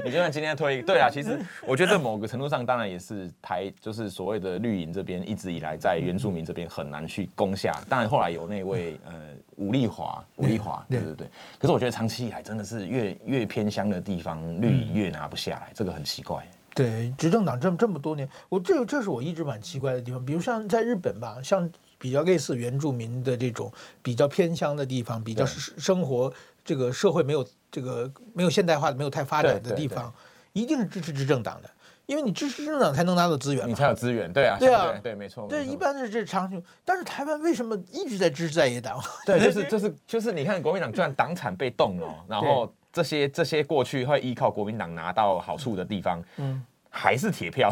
[0.05, 7.73] 你就像今天推一个，对啊，其实我觉得某个程度上，当然也是台就是所谓的绿营这边一直以来在原住民这边很难去攻下。
[7.89, 9.13] 当然后来有那位呃
[9.55, 11.27] 吴丽华，吴丽华，对对对。
[11.57, 16.47] 可是我觉得长期以来真的是越越偏乡的地方，绿营越拿不下来，这个很奇怪。
[16.79, 20.25] 对，执政党这么这么多年，我这这是我一直蛮奇怪的地方。
[20.25, 23.69] 比如像在日本吧，像比较类似原住民的这种
[24.01, 26.31] 比较偏乡的地方，比较生活
[26.63, 30.13] 这个社会没有这个没有现代化的、没有太发展的地方，
[30.53, 31.69] 一定是支持执政党的，
[32.05, 34.31] 因为你支持执政党才能拿到资源，你才有资源。
[34.31, 35.49] 对啊，对啊，对，没错。
[35.49, 36.63] 对，一般是这长久。
[36.85, 38.97] 但是台湾为什么一直在支持在野党？
[39.27, 42.73] 对，就是就是就是，你看国民党居然党产被动了，然后。
[42.91, 46.59] 这些这些过去会依靠国民党拿到好处的地方，嗯，
[46.89, 47.71] 还是铁票，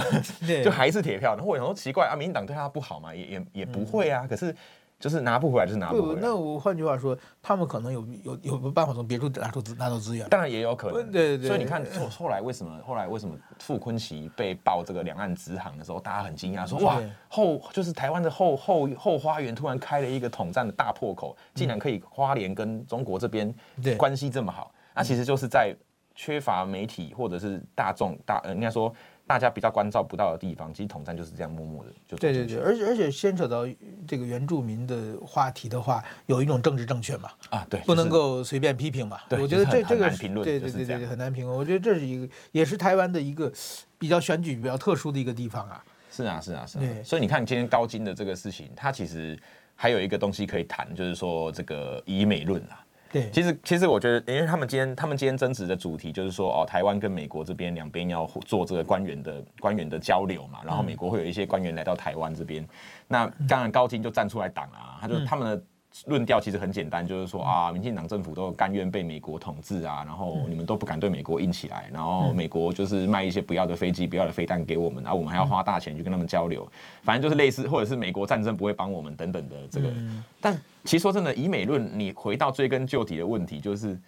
[0.64, 1.36] 就还是铁票。
[1.36, 3.14] 然后我想说奇怪啊，民进党对他不好嘛？
[3.14, 4.26] 也也也不会啊。
[4.30, 4.56] 可是
[5.00, 6.22] 就是拿不回来，就是拿不回来。
[6.22, 10.28] 那我换句话说，他们可能有有有办法从别处拿出资拿到资源。
[10.30, 11.48] 当然也有可能，对对对。
[11.48, 23.54] 所以你看后后来为什么后来为什么傅昆奇被爆这个两岸直航的时候，大家很惊讶，说哇后就是台湾的后后后花园突然开了一个统战的大破口，竟然可以花莲跟中国这边
[23.98, 24.72] 关系这么好。
[24.96, 25.76] 那其实就是在
[26.18, 28.92] 缺乏媒体或者是大众大呃，应该说
[29.28, 33.68] 大家比较关照不到的地方，其实统战就是这样默默的就对对对，而且而且牵扯到
[34.08, 39.20] 这个原住民的话题的话，有一种政治正确嘛啊对，不能够随便批评嘛。
[39.30, 41.56] 对，我觉得这这个评论对对对对很难评论。
[41.56, 43.52] 我觉得这是一个也是台湾的一个
[44.00, 45.84] 比较选举比较特殊的一个地方啊。
[46.10, 46.84] 是啊是啊是啊。
[47.04, 49.38] 所以你看今天高金的这个事情，它其实
[49.76, 52.84] 还有一个东西可以谈，就是说这个以美论啊。
[53.20, 62.68] 对，其实其实我觉得，因为他们今天他们今天争执的主题就是说，哦，台湾跟美国这边两边要做这个官员的官员的交流嘛，然后美国会有一些官员来到台湾这边，
[63.08, 65.64] 那当然高金就站出来挡啊，他就他们的。
[66.06, 76.70] 论调其实很简单，就是说啊，民进党政府都甘愿被美国统治啊，然后你们都不敢对美国硬起来，然后美国就是卖一些不要的飞机、不要的飞弹给我们，然后我们还要花大钱去跟他们交流，
[77.02, 79.92] 反正就是类似，或者是美国战争不会帮我们等等的这个。
[80.40, 80.56] 但
[80.88, 84.00] 其实说真的，以美论，你回到追根究底的问题，就是，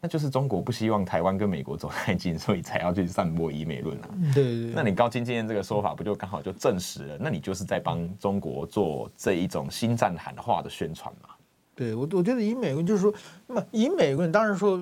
[0.00, 4.08] 那就是中国不希望台湾跟美国走太近，所以才要去散播以美论啊。
[4.32, 4.72] 对对对。
[4.72, 7.18] 那你高金今天这个说法，不就刚好就证实了？
[7.18, 11.30] 那你就是在帮中国做这一种新战喊话的宣传嘛？
[11.74, 13.12] 对我，我觉得以美论就是说，
[13.48, 14.80] 那么以美论当然说，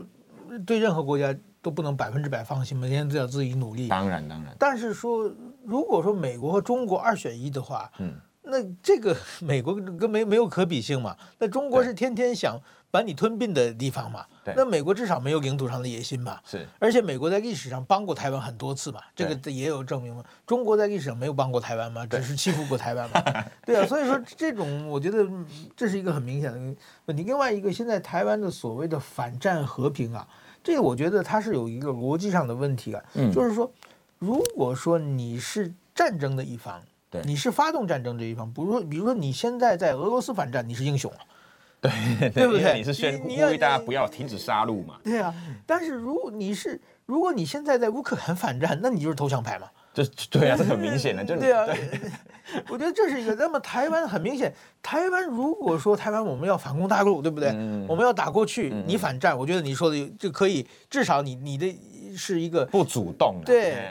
[0.67, 3.89] 对任何国家都不能百分之百放心嘛，每天都要自己努力。
[3.89, 4.55] 当然，当然。
[4.59, 5.33] 但是说
[5.65, 8.13] 如果说美国和中国二选一的话，嗯，
[8.51, 11.17] 那这个 美国跟没没有可比性嘛？
[11.39, 12.59] 那中国是天天想
[12.91, 14.25] 把你吞并的地方嘛？
[14.45, 16.43] 对，那美国至少没有领土上的野心吧？
[16.47, 20.25] 是，而且美国在历史上帮过台湾很多次嘛，这个也有证明嘛。
[20.47, 22.07] 中国在历史上没有帮过台湾嘛？
[22.07, 23.21] 只是欺负过台湾嘛？
[23.67, 25.29] 对，对啊，所以说这种我觉得
[25.77, 26.59] 这是一个很明显的
[27.07, 27.23] 问题。
[27.23, 30.27] 另外一个，现在台湾的所谓的反战和平啊。
[30.61, 33.71] 这个我觉得它是有一个逻辑上的问题啊，嗯，就是说，
[34.19, 41.19] 如果说你是战争的一方，对，你是发动战争这一方，比如说，比如说你现在在俄罗斯反战，你是英雄了，
[41.81, 41.91] 对，
[42.31, 42.75] 对不对？
[42.77, 44.99] 你是宣呼吁大家不要停止杀戮嘛？
[45.03, 45.35] 对啊，
[45.67, 49.67] 但是如果你是，如果你现在在乌克兰反战，那你就是投降派嘛？
[49.95, 51.67] 这对啊，这很 明显的，就是对啊。
[52.69, 53.35] 我觉得这是一个。
[53.35, 57.51] 那么台湾很明显，台湾如果说台湾我们要反攻大陆，对不对？
[57.51, 61.79] 嗯、我们要打过去，你反战，我觉得你说的就可以，至少你你的
[62.17, 63.47] 是一个不主动的。
[63.47, 63.87] 对。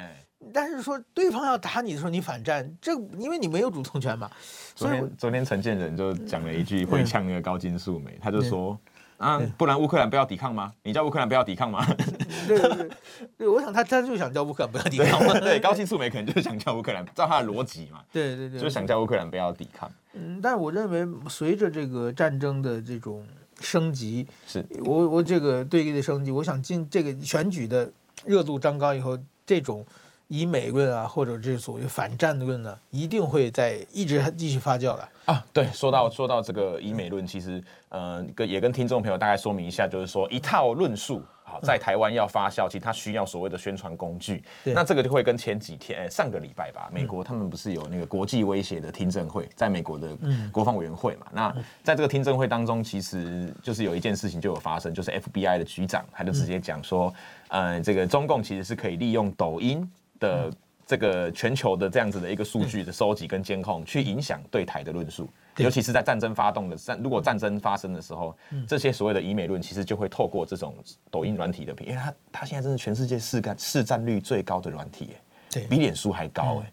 [0.53, 4.29] 但是说对方要打你的时候，你反战，这因为你没有主动权嘛。
[4.75, 8.77] 昨天昨天陈建仁就讲了一句会呛那个高金素梅，他就说。
[9.17, 10.71] 啊，不然乌克兰不要抵抗吗？
[10.83, 11.83] 你叫乌克兰不要抵抗吗？
[12.47, 12.89] 对对对，
[13.35, 15.39] 对，我想他他就想叫乌克兰不要抵抗嘛。
[15.39, 18.03] 对，高金素梅可能就是想叫乌克兰，照他的逻辑嘛。
[18.13, 19.91] 对对对，就想叫乌克兰不要抵抗。
[20.13, 23.25] 嗯，但是我认为随着这个战争的这种
[23.59, 27.91] 升级，是我我这个对立的升级，我想进这个选举的
[28.23, 29.17] 热度涨高以后，
[29.47, 29.83] 这种。
[30.27, 35.45] 以美论啊，或者这所谓反战论呢，一定会在一直继续发酵的啊。
[35.53, 44.43] 对，说到说到这个以美论，其实呃，跟也跟听众朋友大概说明一下，就是说一套论述好在台湾要发酵，其实它需要所谓的宣传工具。
[44.65, 50.09] 那这个就会跟前几天，哎，上个礼拜吧，美国他们不是有那个国际威胁的听证会，在美国的
[50.51, 51.27] 国防委员会嘛？
[51.31, 57.13] 那在这个听证会当中，其实就是有一件事情就有发生，就是 FBI 的局长他就直接讲说，
[57.47, 59.89] 呃，这个中共其实是可以利用抖音。
[60.19, 60.51] 的
[60.85, 68.35] 这个全球的这样子的一个数据的收集跟监控，去影响对台的论述，尤其是在战争发动的战，如果战争发生的时候，
[68.67, 70.75] 这些所谓的以美论，其实就会透过这种
[71.11, 75.09] 抖音软体的，因为它它现在真是全世界市占市占率最高的软体，
[75.55, 76.71] 哎，比脸书还高，哎，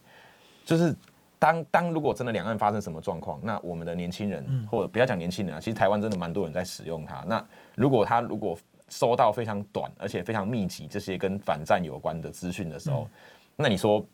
[0.65, 0.95] 就是
[1.39, 8.57] 当当如果真的两岸发生什么状况，那我们的年轻人或者不要讲年轻人啊，其实台湾真的蛮多人在使用它，那如果他如果
[8.89, 13.09] 收到非常短而且非常密集这些跟反战有关的资讯的时候，
[13.57, 14.07] 那你说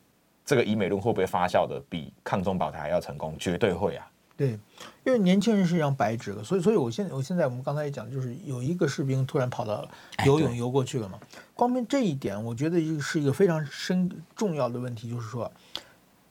[0.45, 3.35] 这个以美论会不会发酵的比抗中保台还要成功？
[3.39, 4.11] 绝对会啊！
[4.37, 4.57] 对，
[5.03, 9.87] 因为年轻人是一张白纸了，所以，所以我现在，我现在我们刚才也讲，就是有一个士兵突然跑到
[10.25, 11.19] 游泳游过去了嘛。
[11.53, 15.51] 光凭这一点，我觉得是一个非常深重要的问题，就是说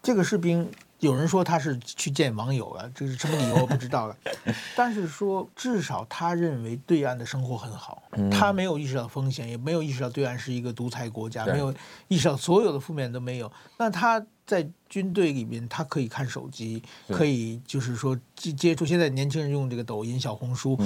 [0.03, 0.69] 这个士兵。
[1.01, 4.17] 有人说他是去见网友了，这是什么理由我不知道了。
[4.77, 11.75] 但是说至少他认为对岸的生活很好，他没有意识到风险，也没有意识到对岸是一个独裁国家，没有
[12.09, 13.51] 意识到所有的负面都没有。
[13.79, 18.85] 那他在军队里面，他可以看手机，可以就是说接接触。
[18.85, 20.79] 现在年轻人用这个抖音、小红书，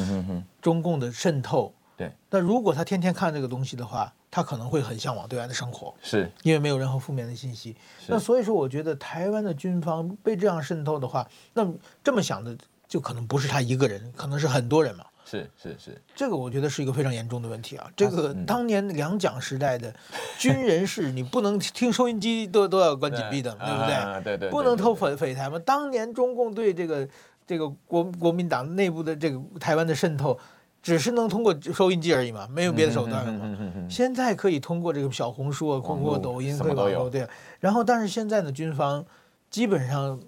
[0.63, 1.75] 中共的渗透。
[1.97, 2.13] 对。
[2.31, 7.77] 那如果他天天看这个东西的话，他可能会很向往对岸的生活，是因为没有任何负面的信息。
[8.09, 11.65] 那所以说，我觉得台湾的军方被这样渗透的话，那
[12.03, 12.57] 这么想的
[12.89, 15.05] 就可能不是他一个人，可能是很多人嘛。
[15.25, 17.89] 是是是，这个我觉得是一个非常严重的问题啊。
[17.95, 19.95] 这个当年两蒋时代的
[20.37, 24.25] 军人是，你不能听收音机都都要关紧闭的，对不对？
[24.25, 25.61] 对对，不能偷匪匪台嘛。
[25.61, 27.09] 当年中共对这个
[27.47, 30.37] 这个国国民党内部的这个台湾的渗透。
[30.85, 33.57] 只是能通过收音机而已嘛，没有别的手段了嘛。
[33.89, 36.85] 现在可以通过这个小红书啊，通过抖音，对吧？
[37.11, 37.27] 对。
[37.59, 39.03] 然后，但是现在的军方
[39.49, 40.21] 基本上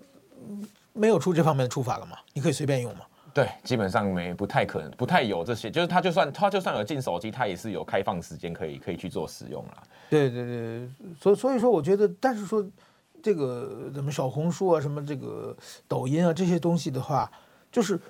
[0.95, 3.03] 没有出这方面的处罚了嘛，你可以随便用嘛。
[3.35, 5.71] 对，基本上没不太可能，不太有这些。
[5.71, 9.83] 就是他就算他就算有进手机，他也是有开放时间可以可以去做使用了。
[10.09, 10.89] 对对对，
[11.21, 12.67] 所以所以说，我觉得，但是说
[13.23, 15.55] 这个什么小红书啊，什么这个
[15.87, 17.31] 抖音啊这些东西的话，
[17.71, 18.01] 就是。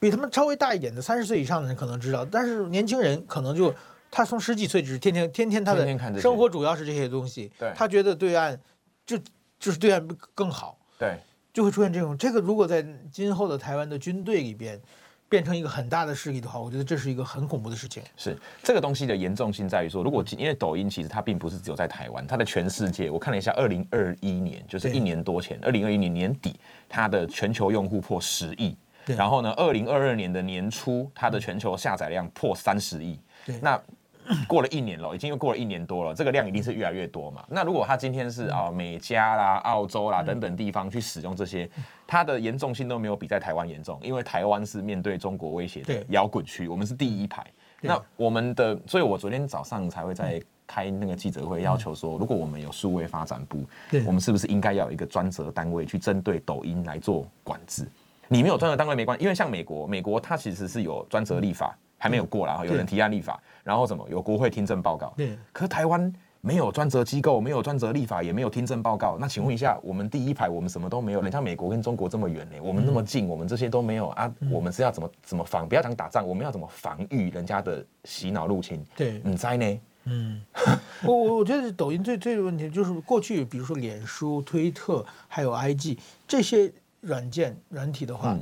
[0.00, 3.74] 比他们稍微大一点的三十岁以上的人可能知道，但是年轻人可能就
[4.10, 8.58] 他从十几岁只是天天天天他的生活主要是这些东西，对，他觉得对岸
[9.04, 9.18] 就
[9.58, 11.18] 就是对岸更好，对，
[11.52, 14.80] 就会出现这种这个如果在今后的台湾的军队里边
[15.28, 18.02] 变成一个很大的势力的话，我觉得这是一个很恐怖的事情。
[18.16, 26.54] 是这个东西的严重性在于说，如果因为抖音其实它并不是只有在台湾，它的全世界，我看了一下，二零二一年就是一年多前，二零二一年年底，
[26.88, 28.76] 它的全球用户破十亿。
[29.06, 33.18] 然后呢，二零二二年的年初，它的全球下载量破三十亿。
[33.44, 33.80] 对，那
[34.48, 37.44] 过了一年了，已经又过了一年多了，这个量一定是越来越多嘛。
[37.48, 41.68] 那如果它今天是啊美加啦、澳洲啦等等地方去使用这些，
[42.06, 47.44] 它的严重性都没有比在台湾严重，因为台湾是面对中国威胁的摇滚区，我们是第一排。
[47.82, 53.62] 那我们的，所以我昨天早上才会在开那个记者会，要求说，如果我们有数位发展部，
[54.06, 57.86] 我们是不是应该要有一个专责单位去针对抖音来做管制？
[58.28, 65.12] 你没有专责单位没关系，因为像美国，美国它其实是有专责立法，还没有过啦，有人提案立法，然后什么有国会听证报告。
[65.16, 66.12] 对，可台湾。
[66.46, 69.16] 没有专责机构，没有专责立法，也没有听证报告。
[69.18, 71.22] 那请问一下，我们第一排我们什么都没有？
[71.22, 74.30] 人家美国跟中国这么远呢，我们那么近，我们这些都没有啊？
[74.50, 75.66] 我们是要怎么怎么防？
[75.66, 78.84] 不要讲打仗，我们要怎么防御人家的洗脑入侵？
[78.94, 79.80] 对，你猜呢？
[80.04, 80.42] 嗯，
[81.02, 85.96] 我我我觉得抖音最最的问题就是过去，比如说脸书、推特还有 IG
[86.28, 86.70] 这些
[87.04, 88.36] 软件软体的话，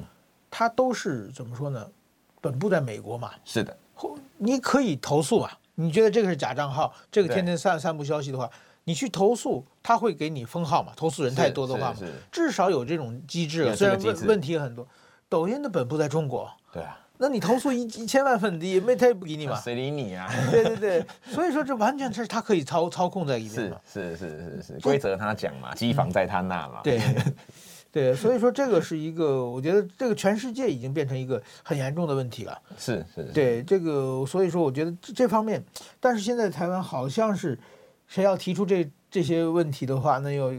[0.51, 1.87] 它都是怎么说呢？
[2.41, 3.31] 本部在美国嘛？
[3.45, 3.77] 是的，
[4.39, 5.59] 你可以投诉啊。
[5.75, 6.93] 你觉得这个是假账号？
[7.11, 8.51] 这个天天散散布消息的话，
[8.85, 10.93] 你去投诉，他会给你封号嘛？
[10.95, 11.95] 投诉人太多的话，
[12.31, 13.75] 至少有这种机制了。
[13.75, 14.87] 虽然问问题很多，
[15.29, 16.51] 抖音的本部在中国。
[16.73, 19.59] 对啊，那你投诉一一千万粉也，没他也不给你嘛？
[19.63, 20.31] 谁理你啊？
[20.51, 23.81] 对对对，所以说这完全是他可以操操控在里面嘛。
[23.91, 26.81] 是是是是是，规则他讲嘛，机房在他那嘛。
[26.85, 27.01] 对。
[27.93, 32.59] 对，所以说这个是一个，我觉得这个全世界已经变成一个很严重的问题了。
[32.79, 33.23] 是是。
[33.35, 35.63] 对这个，所以说我觉得这方面，
[36.01, 37.59] 但是现在台湾好像是，
[38.09, 40.51] 谁要提出这这些问题的话，那要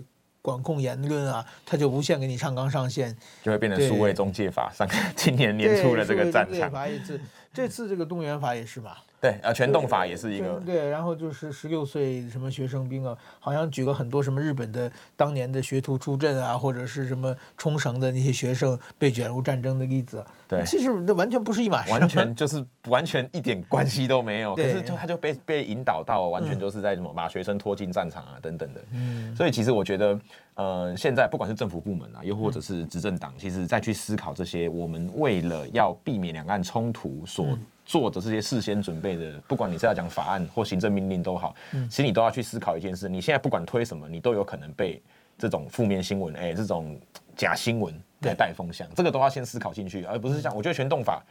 [0.43, 6.51] 管控言论啊，他就无限给你上纲上线，就会变成数位中介法上今年年初的这个战场。
[6.51, 7.19] 对，法一次，
[7.51, 8.97] 这次这个动员法也是嘛。
[9.23, 20.21] 对，呃，全动法也是一个对，对，然后就是十六岁什么学生兵啊，好像举了很多什么日本的当年的学徒出阵啊，或者是什么冲绳的那些学生被卷入战争的例子。
[20.47, 24.55] 对，其实这完全不是一码事，完全就是完全一点关系都没有。
[24.55, 28.81] 可是就他就被被引导到完全就是在什么把学生拖进战场啊等等的。
[28.91, 30.19] 嗯，所以其实我觉得，
[30.55, 37.47] 呃，现在不管是政府部门啊，又或者是执政党，其实再去思考这些，我们为了要避免两岸冲突所。
[37.85, 41.53] 做的这些事先准备的，不管你是要讲法案或行政命令都好，
[41.89, 45.03] 其实你都要去思考一件事：你现在不管推什么，你都有可能被
[45.37, 46.97] 这种负面新闻，哎，这种
[47.35, 47.93] 假新闻
[48.29, 51.23] 来带风向，这个都要先思考进去，而不是像我觉得全动法，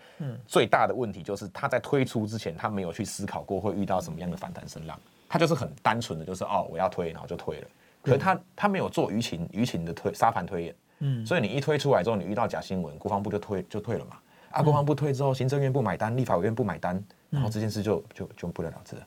[0.46, 7.66] 最大的问题就是他在推出之前，他没有去思考过会遇到什么样的反弹声浪，他就是很单纯的就是哦，我要推，然后就推了，
[8.02, 14.16] 可是他他没有做舆情舆情的推沙盘推演，嗯，所以你一推出来之后，你遇到假新闻，国防部就推就退了嘛。
[14.50, 19.02] 啊，国防部退之后，行政院不买单，立法委员不买单，然后这件事就就就不了了之了。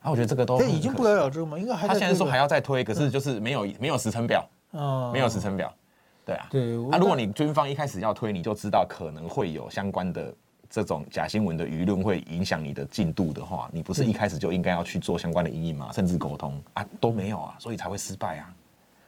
[0.00, 1.56] 啊，我觉得这个都已经不了了之了吗？
[1.56, 4.44] 应该还他现在说还要再推，可是就是没有没有时程表，
[5.12, 5.72] 没有时程表。
[6.24, 6.62] 对啊，对。
[6.90, 10.34] 啊，如果你军方一开始要推，你就知道可能会有相关的
[10.68, 15.90] 这种假新闻的舆论会影响你的进度的话，你不是一开始就应该要去做相关的阴影吗？
[15.92, 18.54] 甚至沟通啊都没有啊，所以才会失败啊。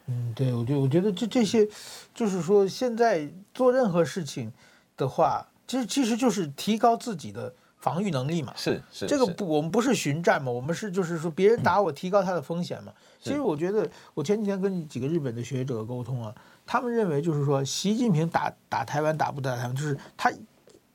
[0.07, 1.67] 嗯，对，我觉我觉得这这些，
[2.15, 4.53] 就是说现在做任何事情
[4.97, 5.47] 的话。
[5.67, 8.53] 其实其实就是提高自己的防御能力嘛。
[8.55, 12.93] 是是，这个不，我们不是巡战嘛，我们是就是说别人打我，提高他的风险嘛。
[13.19, 16.35] 其实我觉得，我前几天跟几个日本的学者沟通啊，
[16.67, 20.33] 他们认为就是说，习近平打打台湾打不打台湾，就是他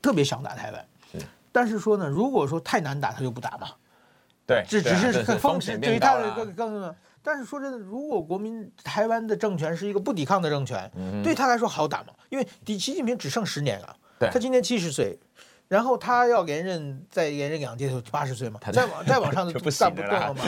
[0.01, 0.85] 特别想打台湾。
[1.51, 3.69] 但是说呢，如果说太难打，他就不打嘛。
[4.45, 6.95] 对，只只是风险对于他的更更。
[7.21, 10.89] 但是说真的，如果国民台湾的政权是一个不抵抗的政权，
[11.23, 13.95] 对他来说好打嘛，因为习近平只剩十年了。
[14.31, 15.17] 他今年七十岁，
[15.69, 20.43] 然后他要连任，再连任两届就八十岁嘛，再往再往上 就干不动了嘛。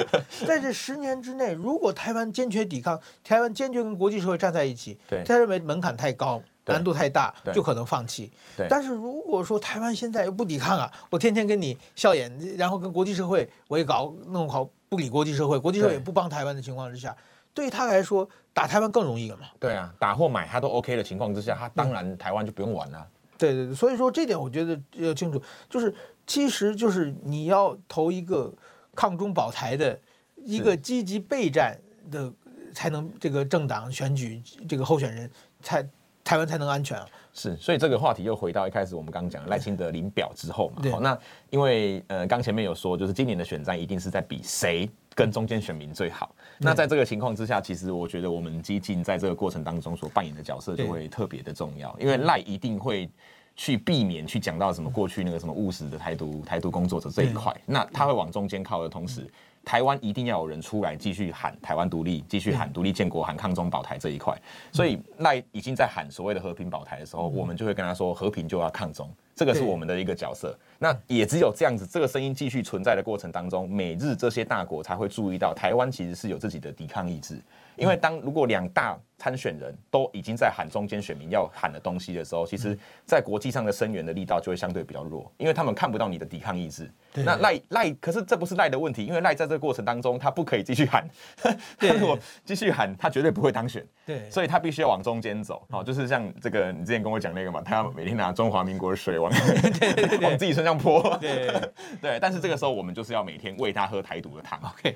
[0.47, 8.31] 在这十年之内，如果台湾坚决抵抗，台湾坚决跟国际社会站在一起，他认为门槛太高，难度太大，就可能放弃。
[8.67, 17.15] 但是如果说台湾现在又不抵抗啊，我天天跟你笑眼，然后跟国际社会我也搞弄好，不理国际社会，国际社会也不帮台湾的情况之下，
[17.53, 19.45] 对他来说打台湾更容易了嘛？
[19.59, 23.07] 对啊，打或买他都 OK 的情况之下，他当然台湾就不用玩了。
[23.41, 25.93] 对对对，所以说这点我觉得要清楚，就是
[26.27, 28.53] 其实就是你要投一个
[28.95, 29.99] 抗中保台的
[30.35, 31.75] 一个积极备战
[32.11, 32.31] 的，
[32.71, 34.39] 才能这个政党选举
[34.69, 35.29] 这个候选人
[35.59, 35.83] 才
[36.23, 37.07] 台湾才能安全啊。
[37.33, 40.83] 是，所以这个话题又回到一开始我们刚刚讲赖清德领表之后嘛。
[40.91, 41.17] 好，那
[41.49, 46.33] 因为呃刚前面有说，就是今年的选战一定是在比谁跟中间选民最好。
[46.57, 53.09] 那在这个情况之下，其实我觉得我们激进在这个过程当中所扮演的角色就会特别的重要，因为赖一定会。
[53.53, 59.29] 去避免去讲到什么过去那个什么务实的台独台独工作者这一块，那他会往中间靠的同时，
[59.63, 64.35] 台湾一定要有人出来继续喊台湾独立，继续喊独立建国，喊抗中保台这一块。
[64.71, 70.57] 所以赖已经在喊所谓的和平保台的时候，我们就会跟他说，和平就要抗中，这个是我们的一个角色。
[70.79, 77.39] 那也只有这样子，这个声音继续存在的过程当中，美日这些大国才会注意到台湾其实是有自己的抵抗意志。
[77.77, 86.89] 因为当如果两大参选人都已经在喊中间选民要喊的东西的时候，其实，在国际上的声援的力道就会相对比较弱，因为他们看不到你的抵抗意志。
[87.13, 91.05] 那赖赖，可是这不是赖的问题，因为赖在这这个过程当中，他不可以继续喊。
[91.77, 93.85] 他如果继续喊，他绝对不会当选。
[94.05, 95.61] 对，所以他必须要往中间走。
[95.69, 99.29] 好，就是像这个你之前跟我讲那个嘛，他要每天拿中华民国的水往
[100.23, 101.17] 往自己身上泼。
[101.19, 101.51] 对
[102.01, 104.57] 对，但是这个时候我们就是要每天喂他喝台独的汤。
[104.61, 104.95] OK，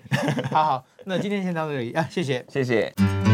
[0.50, 3.25] 好好，那今天先到这里啊，谢谢谢谢。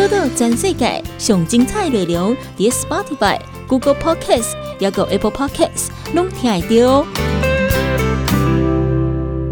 [0.00, 3.38] 报道全世界上精彩内容，伫 Spotify、
[3.68, 7.39] Google Podcasts，还有 Apple Podcasts，拢听得到。